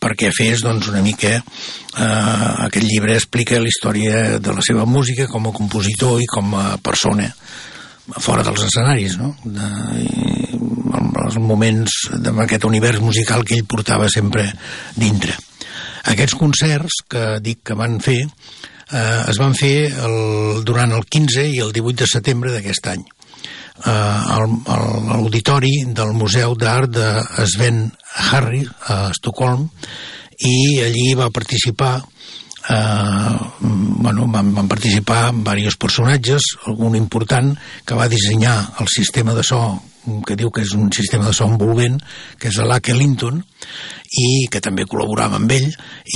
perquè 0.00 0.32
fes 0.36 0.64
doncs, 0.64 0.90
una 0.92 1.02
mica 1.04 1.36
eh, 1.36 2.04
aquest 2.66 2.86
llibre 2.86 3.16
explica 3.16 3.60
la 3.60 3.72
història 3.72 4.38
de 4.38 4.56
la 4.56 4.64
seva 4.64 4.86
música 4.88 5.28
com 5.28 5.48
a 5.48 5.56
compositor 5.56 6.20
i 6.20 6.28
com 6.28 6.54
a 6.56 6.66
persona 6.82 7.28
fora 8.18 8.42
dels 8.42 8.64
escenaris, 8.66 9.18
no? 9.20 9.34
De, 9.44 9.68
i, 10.02 10.40
els 11.30 11.38
moments 11.38 11.94
d'aquest 12.24 12.64
univers 12.66 12.98
musical 13.04 13.44
que 13.46 13.54
ell 13.58 13.68
portava 13.70 14.08
sempre 14.10 14.48
dintre. 14.96 15.36
Aquests 16.10 16.34
concerts 16.40 17.02
que 17.10 17.24
dic 17.44 17.60
que 17.70 17.76
van 17.78 17.98
fer 18.02 18.22
eh, 18.92 19.24
es 19.30 19.38
van 19.40 19.54
fer 19.58 19.90
el, 19.90 20.62
durant 20.66 20.92
el 20.96 21.06
15 21.06 21.46
i 21.54 21.58
el 21.64 21.72
18 21.76 22.04
de 22.04 22.10
setembre 22.10 22.54
d'aquest 22.54 22.90
any. 22.92 23.04
Eh, 23.80 23.90
a 23.90 24.38
l'auditori 24.44 25.72
del 25.96 26.12
Museu 26.12 26.54
d'Art 26.58 26.92
de 26.92 27.10
Sven 27.48 27.86
Harry 28.30 28.66
a 28.92 29.06
Estocolm 29.14 29.68
i 30.44 30.80
allí 30.84 31.14
va 31.16 31.30
participar 31.32 31.94
eh, 32.68 33.36
bueno, 33.60 34.26
van, 34.28 34.54
van 34.54 34.68
participar 34.68 35.30
diversos 35.32 35.78
personatges, 35.80 36.54
algun 36.66 36.98
important 36.98 37.54
que 37.86 37.96
va 37.96 38.10
dissenyar 38.12 38.58
el 38.80 38.88
sistema 38.88 39.34
de 39.34 39.46
so 39.46 39.62
que 40.26 40.36
diu 40.36 40.50
que 40.50 40.62
és 40.64 40.72
un 40.76 40.88
sistema 40.96 41.26
de 41.28 41.34
so 41.36 41.46
envolvent, 41.48 41.98
que 42.40 42.48
és 42.48 42.58
l'Ake 42.64 42.94
Linton, 42.96 43.42
i 44.10 44.48
que 44.50 44.62
també 44.64 44.86
col·laborava 44.88 45.38
amb 45.38 45.52
ell, 45.54 45.68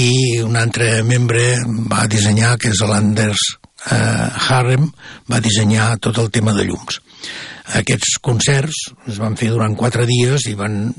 i 0.03 0.41
un 0.43 0.59
altre 0.59 1.03
membre 1.07 1.45
va 1.91 2.09
dissenyar, 2.11 2.57
que 2.59 2.73
és 2.75 2.83
l'Anders 2.83 3.47
eh, 3.93 4.29
Harrem, 4.49 4.91
va 5.31 5.43
dissenyar 5.45 5.95
tot 6.03 6.19
el 6.19 6.33
tema 6.35 6.57
de 6.57 6.67
llums. 6.67 7.01
Aquests 7.81 8.19
concerts 8.21 8.83
es 9.09 9.19
van 9.23 9.39
fer 9.41 9.49
durant 9.55 9.77
quatre 9.79 10.05
dies 10.11 10.51
i 10.51 10.59
van, 10.59 10.93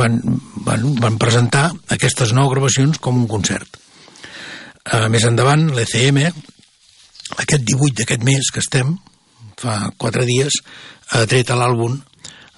van, 0.00 0.16
van, 0.64 0.86
van 1.02 1.18
presentar 1.20 1.66
aquestes 1.92 2.32
nou 2.32 2.48
gravacions 2.54 3.02
com 3.02 3.20
un 3.20 3.28
concert 3.28 3.80
Uh, 4.88 5.06
més 5.12 5.22
endavant, 5.28 5.66
l'ECM, 5.76 6.16
aquest 7.36 7.66
18 7.68 7.98
d'aquest 8.00 8.22
mes 8.26 8.48
que 8.50 8.62
estem, 8.64 8.94
fa 9.60 9.74
quatre 10.00 10.24
dies, 10.26 10.56
ha 11.12 11.26
tret 11.28 11.52
l'àlbum 11.52 11.98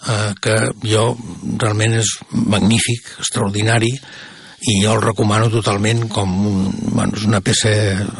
eh, 0.08 0.32
que 0.42 0.56
jo 0.86 1.06
realment 1.58 1.98
és 2.00 2.12
magnífic, 2.32 3.14
extraordinari, 3.22 3.92
i 4.62 4.76
jo 4.78 4.92
el 4.94 5.02
recomano 5.02 5.48
totalment 5.50 6.04
com 6.12 6.32
un, 6.46 6.66
bueno, 6.92 7.16
és 7.18 7.24
una 7.26 7.40
peça 7.42 7.72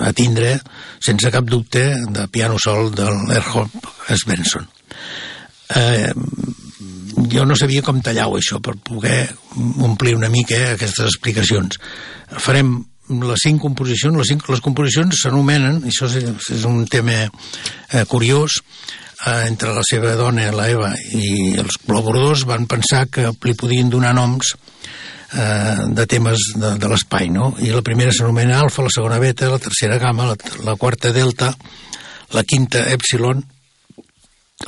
a 0.03 0.11
tindre, 0.17 0.57
sense 1.03 1.31
cap 1.31 1.47
dubte, 1.47 1.85
de 2.11 2.27
piano 2.35 2.59
sol 2.59 2.91
de 2.95 3.07
l'Erhop 3.29 3.91
Svensson. 4.11 4.67
Eh, 5.77 6.11
jo 7.33 7.45
no 7.47 7.57
sabia 7.57 7.85
com 7.87 8.01
tallar-ho 8.03 8.39
això 8.39 8.59
per 8.65 8.75
poder 8.83 9.29
omplir 9.87 10.17
una 10.19 10.33
mica 10.33 10.73
aquestes 10.73 11.07
explicacions. 11.13 11.79
Farem 12.43 12.81
les 13.23 13.45
cinc 13.45 13.63
composicions, 13.63 14.17
les, 14.17 14.31
cinc, 14.33 14.49
les 14.51 14.63
composicions 14.65 15.23
s'anomenen, 15.23 15.83
això 15.91 16.09
és, 16.09 16.51
és 16.57 16.67
un 16.67 16.85
tema 16.91 17.23
eh, 17.23 18.05
curiós, 18.11 18.63
entre 19.47 19.75
la 19.77 19.85
seva 19.87 20.15
dona, 20.19 20.51
la 20.55 20.69
Eva, 20.73 20.91
i 21.15 21.55
els 21.63 21.79
col·laboradors 21.85 22.47
van 22.49 22.67
pensar 22.71 23.07
que 23.13 23.29
li 23.47 23.55
podien 23.59 23.91
donar 23.93 24.15
noms 24.19 24.55
eh, 24.55 25.77
de 25.95 26.07
temes 26.11 26.51
de, 26.57 26.75
de 26.83 26.91
l'espai, 26.91 27.31
no? 27.31 27.53
I 27.63 27.71
la 27.75 27.85
primera 27.87 28.15
s'anomena 28.15 28.59
alfa, 28.61 28.83
la 28.83 28.95
segona 28.95 29.21
beta, 29.23 29.51
la 29.53 29.63
tercera 29.63 30.01
gamma, 30.03 30.33
la, 30.33 30.37
la 30.67 30.77
quarta 30.77 31.13
delta, 31.15 31.53
la 32.33 32.45
quinta 32.45 32.89
epsilon, 32.91 33.45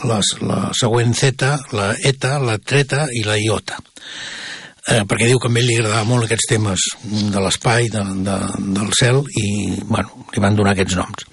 la, 0.04 0.20
la 0.42 0.62
següent 0.74 1.14
zeta, 1.14 1.56
la 1.72 1.92
eta, 2.02 2.38
la 2.42 2.58
treta 2.58 3.06
i 3.14 3.26
la 3.26 3.38
iota 3.38 3.78
eh, 4.88 5.02
perquè 5.08 5.28
diu 5.28 5.40
que 5.40 5.48
a 5.48 5.54
ell 5.54 5.68
li 5.68 5.78
agradava 5.78 6.08
molt 6.08 6.26
aquests 6.26 6.50
temes 6.50 6.88
de 7.32 7.42
l'espai, 7.42 7.88
de, 7.92 8.02
de, 8.26 8.36
del 8.76 8.90
cel, 8.98 9.22
i 9.40 9.80
bueno, 9.82 10.26
li 10.34 10.42
van 10.44 10.58
donar 10.58 10.74
aquests 10.74 10.98
noms. 11.00 11.26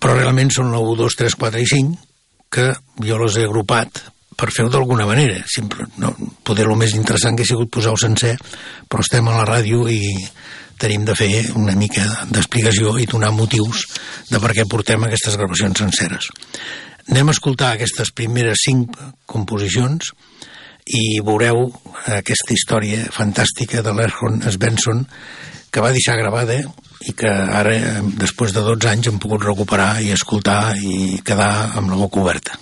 Però 0.00 0.16
realment 0.16 0.50
són 0.52 0.72
la 0.74 0.82
1, 0.82 0.96
2, 1.00 1.18
3, 1.22 1.38
4 1.40 1.62
i 1.62 1.68
5, 1.70 2.13
que 2.52 2.72
jo 3.04 3.20
les 3.20 3.38
he 3.38 3.46
agrupat 3.46 4.02
per 4.34 4.50
fer-ho 4.50 4.70
d'alguna 4.70 5.06
manera. 5.06 5.40
Simple, 5.46 5.86
no, 6.02 6.12
poder 6.46 6.66
el 6.66 6.78
més 6.78 6.94
interessant 6.98 7.36
que 7.36 7.46
ha 7.46 7.50
sigut 7.50 7.70
posar-ho 7.72 7.98
sencer, 8.00 8.34
però 8.90 9.04
estem 9.04 9.28
a 9.30 9.38
la 9.38 9.46
ràdio 9.48 9.86
i 9.90 10.00
tenim 10.80 11.04
de 11.06 11.14
fer 11.14 11.30
una 11.54 11.76
mica 11.78 12.04
d'explicació 12.30 12.96
i 12.98 13.06
donar 13.06 13.30
motius 13.34 13.84
de 14.30 14.40
per 14.42 14.52
què 14.56 14.66
portem 14.70 15.06
aquestes 15.06 15.38
gravacions 15.38 15.84
senceres. 15.84 16.30
Anem 17.10 17.30
a 17.30 17.34
escoltar 17.36 17.74
aquestes 17.74 18.10
primeres 18.16 18.64
cinc 18.64 18.96
composicions 19.30 20.10
i 20.84 21.20
veureu 21.24 21.68
aquesta 22.18 22.56
història 22.56 23.04
fantàstica 23.12 23.84
de 23.84 23.92
l'Erhon 23.96 24.42
Svensson 24.44 25.04
que 25.72 25.84
va 25.84 25.92
deixar 25.94 26.18
gravada 26.20 26.58
i 27.08 27.14
que 27.16 27.30
ara, 27.30 27.74
després 28.20 28.54
de 28.56 28.62
12 28.64 28.90
anys, 28.90 29.10
hem 29.10 29.18
pogut 29.22 29.44
recuperar 29.44 29.98
i 30.04 30.12
escoltar 30.14 30.76
i 30.80 31.20
quedar 31.24 31.52
amb 31.78 31.92
la 31.92 32.00
boca 32.00 32.22
oberta. 32.22 32.60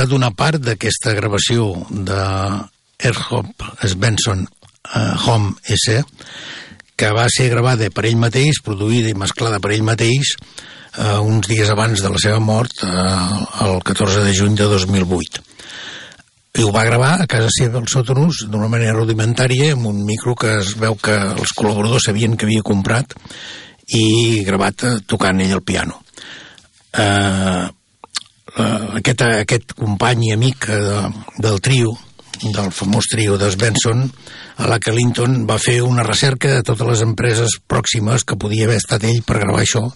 Escoltat 0.00 0.16
una 0.16 0.30
part 0.32 0.62
d'aquesta 0.64 1.12
gravació 1.12 1.74
de 1.90 2.20
Erhop 3.04 3.64
Svensson 3.84 4.46
uh, 4.46 5.28
Home 5.28 5.52
S 5.68 6.00
que 6.96 7.10
va 7.12 7.26
ser 7.28 7.50
gravada 7.52 7.90
per 7.92 8.06
ell 8.08 8.16
mateix, 8.16 8.62
produïda 8.64 9.10
i 9.10 9.18
mesclada 9.18 9.58
per 9.60 9.72
ell 9.74 9.84
mateix 9.84 10.34
eh, 10.36 11.18
uns 11.20 11.48
dies 11.48 11.68
abans 11.72 12.00
de 12.00 12.10
la 12.12 12.20
seva 12.20 12.40
mort, 12.40 12.82
eh, 12.84 13.64
el 13.64 13.80
14 13.80 14.24
de 14.24 14.34
juny 14.36 14.56
de 14.56 14.68
2008. 14.68 15.42
I 16.60 16.64
ho 16.64 16.72
va 16.72 16.84
gravar 16.84 17.14
a 17.20 17.26
casa 17.30 17.48
seva, 17.54 17.80
als 17.80 17.92
sòtonos, 17.96 18.44
d'una 18.52 18.68
manera 18.68 18.98
rudimentària, 18.98 19.72
amb 19.72 19.88
un 19.88 20.04
micro 20.04 20.34
que 20.36 20.58
es 20.60 20.74
veu 20.76 20.96
que 21.00 21.16
els 21.16 21.56
col·laboradors 21.56 22.10
sabien 22.10 22.36
que 22.36 22.48
havia 22.48 22.64
comprat 22.64 23.16
i 23.96 24.44
gravat 24.44 24.84
eh, 24.84 24.94
tocant 25.08 25.40
ell 25.40 25.56
el 25.56 25.64
piano. 25.64 26.02
Eh, 26.92 27.68
aquest, 28.56 29.22
aquest 29.22 29.74
company 29.78 30.30
i 30.30 30.32
amic 30.34 30.66
de, 30.66 31.00
del 31.38 31.60
trio, 31.64 31.92
del 32.40 32.70
famós 32.72 33.08
trio 33.10 33.36
de 33.38 33.50
Benson, 33.56 34.06
a 34.60 34.68
la 34.68 34.78
que 34.80 34.92
Linton 34.92 35.46
va 35.48 35.58
fer 35.60 35.80
una 35.84 36.04
recerca 36.04 36.50
de 36.56 36.64
totes 36.66 36.88
les 36.88 37.02
empreses 37.04 37.56
pròximes 37.68 38.24
que 38.24 38.38
podia 38.40 38.66
haver 38.66 38.78
estat 38.80 39.04
ell 39.08 39.22
per 39.24 39.40
gravar 39.40 39.62
això 39.62 39.86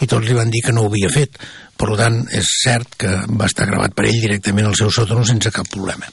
i 0.00 0.06
tots 0.06 0.26
li 0.26 0.36
van 0.36 0.50
dir 0.50 0.62
que 0.66 0.74
no 0.74 0.84
ho 0.84 0.90
havia 0.90 1.10
fet. 1.10 1.38
Per 1.78 1.96
tant, 1.98 2.20
és 2.30 2.46
cert 2.62 2.94
que 3.00 3.10
va 3.38 3.48
estar 3.50 3.66
gravat 3.66 3.94
per 3.96 4.06
ell 4.06 4.20
directament 4.22 4.68
al 4.68 4.78
seu 4.78 4.92
sòtano 4.94 5.24
sense 5.26 5.50
cap 5.50 5.66
problema. 5.72 6.06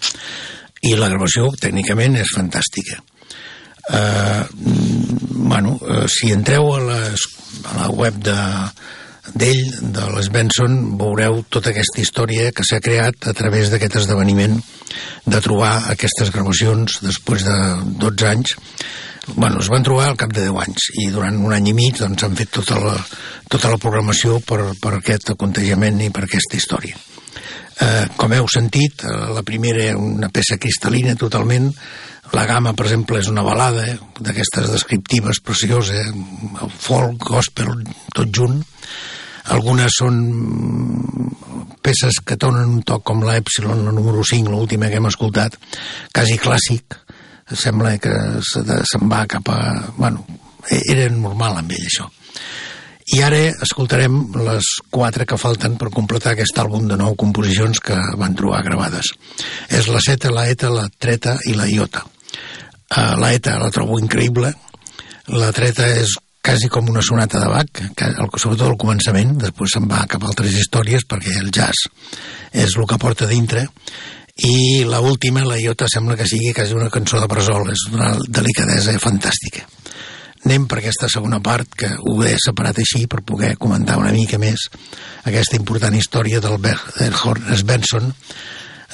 I 0.81 0.95
la 0.97 1.09
gravació, 1.11 1.51
tècnicament, 1.59 2.17
és 2.17 2.33
fantàstica. 2.33 3.01
Uh, 3.89 4.45
bueno, 5.49 5.75
uh, 5.81 6.05
si 6.09 6.31
entreu 6.33 6.71
a, 6.75 6.79
les, 6.85 7.25
a 7.65 7.75
la 7.81 7.89
web 7.89 8.17
de, 8.25 8.37
d'ell, 9.35 9.91
de 9.93 10.05
les 10.15 10.29
Benson, 10.33 10.77
veureu 10.99 11.43
tota 11.49 11.71
aquesta 11.73 12.01
història 12.01 12.53
que 12.55 12.65
s'ha 12.67 12.81
creat 12.83 13.29
a 13.29 13.33
través 13.37 13.71
d'aquest 13.71 13.99
esdeveniment 14.01 14.57
de 15.25 15.41
trobar 15.43 15.91
aquestes 15.93 16.31
gravacions 16.33 16.99
després 17.03 17.45
de 17.45 17.57
12 18.01 18.27
anys. 18.29 18.55
Bueno, 19.35 19.59
es 19.61 19.69
van 19.69 19.85
trobar 19.85 20.07
al 20.09 20.17
cap 20.17 20.33
de 20.33 20.47
10 20.47 20.63
anys 20.63 20.89
i 21.03 21.09
durant 21.13 21.37
un 21.37 21.53
any 21.53 21.69
i 21.69 21.75
mig 21.77 21.99
doncs, 21.99 22.25
han 22.25 22.37
fet 22.39 22.51
tota 22.61 22.79
la, 22.81 22.95
tota 23.51 23.69
la 23.69 23.77
programació 23.81 24.39
per, 24.41 24.73
per 24.81 24.95
aquest 24.97 25.35
acontejament 25.35 26.01
i 26.01 26.09
per 26.13 26.25
aquesta 26.25 26.57
història. 26.57 26.97
Eh, 27.79 28.05
com 28.19 28.33
heu 28.35 28.47
sentit, 28.51 29.05
eh, 29.05 29.17
la 29.35 29.45
primera 29.47 29.83
era 29.91 29.99
una 29.99 30.31
peça 30.33 30.57
cristal·lina 30.59 31.15
totalment, 31.15 31.69
la 32.33 32.45
gamma, 32.45 32.73
per 32.77 32.85
exemple, 32.85 33.17
és 33.21 33.29
una 33.31 33.45
balada 33.45 33.85
eh, 33.87 33.95
d'aquestes 34.19 34.67
descriptives 34.73 35.39
precioses, 35.45 36.09
eh, 36.09 36.67
folk, 36.77 37.23
gospel, 37.29 37.71
tot 38.15 38.33
junt, 38.35 38.59
algunes 39.55 39.95
són 39.99 40.19
peces 41.81 42.19
que 42.25 42.37
donen 42.39 42.77
un 42.77 42.83
toc 42.85 43.03
com 43.07 43.23
l'Epsilon, 43.25 43.85
la 43.85 43.93
número 43.95 44.23
5, 44.23 44.51
l'última 44.51 44.89
que 44.89 44.99
hem 44.99 45.09
escoltat, 45.09 45.55
quasi 46.13 46.37
clàssic, 46.41 46.97
sembla 47.49 47.97
que 48.01 48.13
se'n 48.45 49.09
va 49.09 49.25
cap 49.29 49.49
a... 49.49 49.59
Bueno, 49.97 50.25
era 50.69 51.07
normal 51.13 51.61
amb 51.61 51.73
ell, 51.73 51.87
això. 51.87 52.09
I 53.09 53.23
ara 53.25 53.39
escoltarem 53.65 54.19
les 54.45 54.67
quatre 54.93 55.25
que 55.25 55.39
falten 55.41 55.79
per 55.81 55.89
completar 55.89 56.35
aquest 56.35 56.59
àlbum 56.61 56.85
de 56.91 56.97
nou 56.99 57.15
composicions 57.17 57.81
que 57.81 57.97
van 58.21 58.35
trobar 58.37 58.61
gravades. 58.67 59.09
És 59.73 59.89
la 59.89 60.01
seta, 60.05 60.29
la 60.29 60.45
eta, 60.51 60.69
la 60.69 60.85
treta 60.93 61.39
i 61.49 61.55
la 61.57 61.65
iota. 61.65 62.03
Uh, 62.89 63.15
la 63.21 63.31
eta 63.33 63.57
la 63.61 63.69
trobo 63.73 63.97
increïble, 64.01 64.51
la 65.33 65.49
treta 65.53 65.87
és 65.93 66.15
quasi 66.49 66.67
com 66.67 66.89
una 66.89 67.01
sonata 67.01 67.39
de 67.39 67.47
Bach, 67.47 67.79
que, 67.93 68.05
sobretot 68.41 68.71
al 68.71 68.77
començament, 68.81 69.35
després 69.37 69.75
se'n 69.75 69.85
va 69.85 70.07
cap 70.09 70.23
a 70.23 70.31
altres 70.31 70.55
històries, 70.57 71.03
perquè 71.05 71.35
el 71.37 71.51
jazz 71.53 71.91
és 72.49 72.73
el 72.73 72.87
que 72.89 72.97
porta 72.97 73.27
dintre, 73.29 73.67
i 74.49 74.81
la 74.89 74.97
última, 75.05 75.43
la 75.45 75.59
iota, 75.61 75.85
sembla 75.85 76.17
que 76.17 76.25
sigui 76.25 76.55
quasi 76.57 76.73
una 76.73 76.89
cançó 76.89 77.21
de 77.21 77.29
bressol, 77.29 77.69
és 77.69 77.85
una 77.93 78.15
delicadesa 78.25 78.97
fantàstica. 78.97 79.67
Anem 80.47 80.65
per 80.65 80.79
aquesta 80.79 81.11
segona 81.13 81.37
part, 81.37 81.69
que 81.77 81.91
ho 81.99 82.17
he 82.25 82.33
separat 82.41 82.81
així 82.81 83.05
per 83.05 83.21
poder 83.21 83.53
comentar 83.61 83.99
una 84.01 84.15
mica 84.15 84.41
més 84.41 84.65
aquesta 85.29 85.59
important 85.59 86.01
història 86.01 86.41
del 86.41 86.57
Bernhard 86.65 87.45
Svensson, 87.61 88.09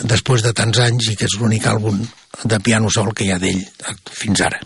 després 0.03 0.43
de 0.43 0.51
tants 0.51 0.83
anys 0.83 1.13
i 1.13 1.15
que 1.15 1.31
és 1.31 1.39
l'únic 1.39 1.71
àlbum 1.71 2.03
de 2.43 2.59
piano 2.59 2.91
sol 2.91 3.15
que 3.15 3.29
hi 3.29 3.31
ha 3.31 3.39
d'ell 3.39 3.63
fins 4.11 4.43
ara. 4.43 4.59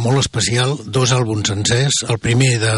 Molt 0.00 0.20
especial, 0.22 0.76
dos 0.86 1.12
àlbums 1.12 1.52
sencers, 1.52 2.04
el 2.08 2.18
primer 2.22 2.56
de 2.62 2.74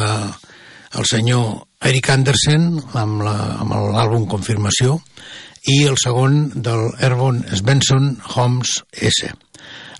el 0.93 1.07
senyor 1.09 1.63
Eric 1.89 2.11
Andersen 2.13 2.77
amb 2.99 3.23
l'àlbum 3.25 4.27
Confirmació 4.31 4.99
i 5.73 5.85
el 5.87 5.97
segon 6.01 6.51
del 6.55 6.91
Erwin 7.01 7.43
Svensson 7.55 8.17
Holmes 8.35 8.83
S. 8.93 9.31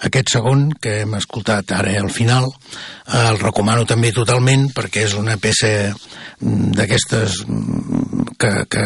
Aquest 0.03 0.33
segon, 0.35 0.67
que 0.83 1.03
hem 1.05 1.15
escoltat 1.15 1.71
ara 1.77 1.95
al 2.01 2.11
final, 2.11 2.49
eh, 2.51 3.29
el 3.29 3.39
recomano 3.39 3.87
també 3.87 4.11
totalment 4.13 4.67
perquè 4.75 5.07
és 5.07 5.15
una 5.15 5.37
peça 5.39 5.71
mm, 5.93 6.73
d'aquestes 6.75 7.45
mm, 7.47 8.22
que, 8.43 8.53
que 8.71 8.85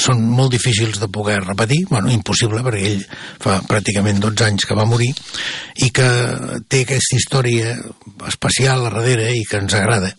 són 0.00 0.22
molt 0.28 0.52
difícils 0.52 1.00
de 1.00 1.08
poder 1.12 1.40
repetir, 1.44 1.84
bueno, 1.90 2.12
impossible 2.12 2.62
perquè 2.66 2.84
ell 2.92 3.04
fa 3.40 3.58
pràcticament 3.68 4.20
12 4.24 4.48
anys 4.48 4.68
que 4.68 4.76
va 4.78 4.88
morir 4.88 5.10
i 5.84 5.92
que 5.94 6.08
té 6.68 6.84
aquesta 6.84 7.20
història 7.20 7.76
especial 8.28 8.84
a 8.86 8.92
darrere 8.92 9.30
i 9.36 9.46
que 9.48 9.62
ens 9.62 9.78
agrada 9.78 10.12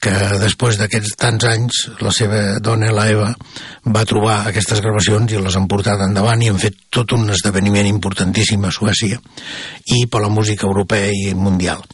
que 0.00 0.12
després 0.40 0.78
d'aquests 0.80 1.16
tants 1.20 1.44
anys 1.44 1.80
la 2.00 2.12
seva 2.16 2.40
dona, 2.64 2.88
la 2.96 3.04
Eva, 3.12 3.28
va 3.84 4.06
trobar 4.08 4.38
aquestes 4.48 4.80
gravacions 4.80 5.32
i 5.32 5.40
les 5.44 5.56
han 5.58 5.68
portat 5.68 6.00
endavant 6.06 6.40
i 6.40 6.48
han 6.48 6.60
fet 6.62 6.78
tot 6.88 7.12
un 7.16 7.28
esdeveniment 7.34 7.88
importantíssim 7.90 8.64
a 8.64 8.72
Suècia 8.72 9.20
i 9.92 10.06
per 10.08 10.24
la 10.24 10.32
música 10.32 10.64
europea 10.68 11.12
i 11.12 11.34
mundial. 11.36 11.84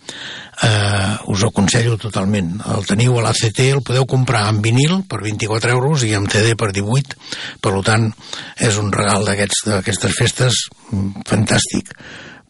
Uh, 0.56 1.32
us 1.32 1.42
ho 1.44 1.50
aconsello 1.50 1.98
totalment. 2.00 2.54
El 2.72 2.86
teniu 2.88 3.18
a 3.18 3.26
l'ACT, 3.26 3.60
el 3.66 3.82
podeu 3.84 4.06
comprar 4.08 4.46
en 4.48 4.62
vinil 4.64 5.02
per 5.08 5.20
24 5.20 5.74
euros 5.74 6.06
i 6.08 6.14
en 6.16 6.28
CD 6.32 6.54
per 6.56 6.70
18, 6.72 7.18
per 7.60 7.74
tant 7.84 8.08
és 8.56 8.78
un 8.80 8.88
regal 8.94 9.28
d'aquestes 9.28 10.16
festes 10.16 10.62
mm, 10.92 11.26
fantàstic 11.28 11.92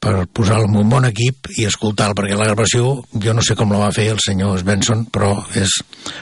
per 0.07 0.27
posar-lo 0.31 0.69
un 0.79 0.91
bon 0.93 1.09
equip 1.09 1.51
i 1.57 1.65
escoltar-lo, 1.67 2.15
perquè 2.15 2.37
la 2.39 2.47
gravació 2.47 2.93
jo 3.11 3.35
no 3.35 3.43
sé 3.43 3.57
com 3.59 3.73
la 3.73 3.81
va 3.81 3.93
fer 3.95 4.07
el 4.13 4.21
senyor 4.23 4.61
Svensson, 4.61 5.07
però 5.11 5.33
és 5.59 5.73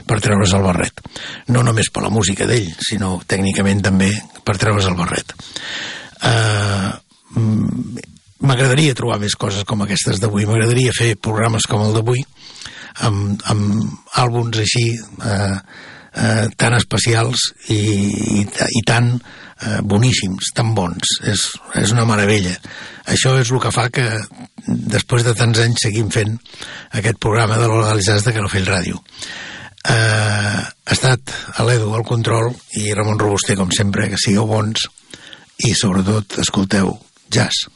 per 0.08 0.20
treure's 0.24 0.54
el 0.56 0.64
barret. 0.64 1.02
No 1.52 1.66
només 1.66 1.90
per 1.92 2.06
la 2.06 2.12
música 2.14 2.48
d'ell, 2.48 2.70
sinó 2.80 3.18
tècnicament 3.28 3.84
també 3.84 4.08
per 4.46 4.56
treure's 4.62 4.88
el 4.88 4.96
barret. 4.96 5.36
Uh, 6.24 6.94
M'agradaria 8.44 8.96
trobar 8.96 9.20
més 9.22 9.36
coses 9.40 9.64
com 9.68 9.82
aquestes 9.84 10.20
d'avui, 10.20 10.46
m'agradaria 10.48 10.94
fer 10.96 11.14
programes 11.16 11.68
com 11.70 11.84
el 11.86 11.94
d'avui, 11.96 12.24
amb, 13.08 13.40
amb 13.50 14.18
àlbums 14.20 14.60
així 14.60 14.90
eh, 14.94 15.54
eh, 16.12 16.44
tan 16.60 16.76
especials 16.76 17.50
i, 17.72 17.78
i, 18.42 18.44
i 18.44 18.82
tan 18.86 19.14
eh, 19.16 19.80
boníssims, 19.82 20.52
tan 20.54 20.74
bons. 20.76 21.16
És, 21.32 21.48
és 21.80 21.96
una 21.96 22.04
meravella 22.08 22.58
això 23.04 23.34
és 23.36 23.50
el 23.52 23.60
que 23.60 23.72
fa 23.74 23.88
que 23.92 24.04
després 24.66 25.24
de 25.26 25.34
tants 25.36 25.60
anys 25.60 25.82
seguim 25.84 26.08
fent 26.12 26.38
aquest 26.96 27.18
programa 27.20 27.58
de 27.60 27.68
l'Hora 27.68 27.98
Jazz 28.00 28.24
de 28.24 28.32
Calafell 28.32 28.68
Ràdio. 28.68 29.00
Eh, 29.84 30.60
ha 30.64 30.94
estat 30.96 31.34
a 31.60 31.66
l'Edu 31.68 31.92
al 31.92 32.06
control 32.08 32.54
i 32.80 32.94
Ramon 32.96 33.20
Robuster, 33.20 33.58
com 33.60 33.72
sempre, 33.76 34.08
que 34.08 34.20
sigueu 34.20 34.48
bons 34.48 34.88
i 35.68 35.74
sobretot 35.76 36.38
escolteu 36.40 36.94
jazz. 37.28 37.68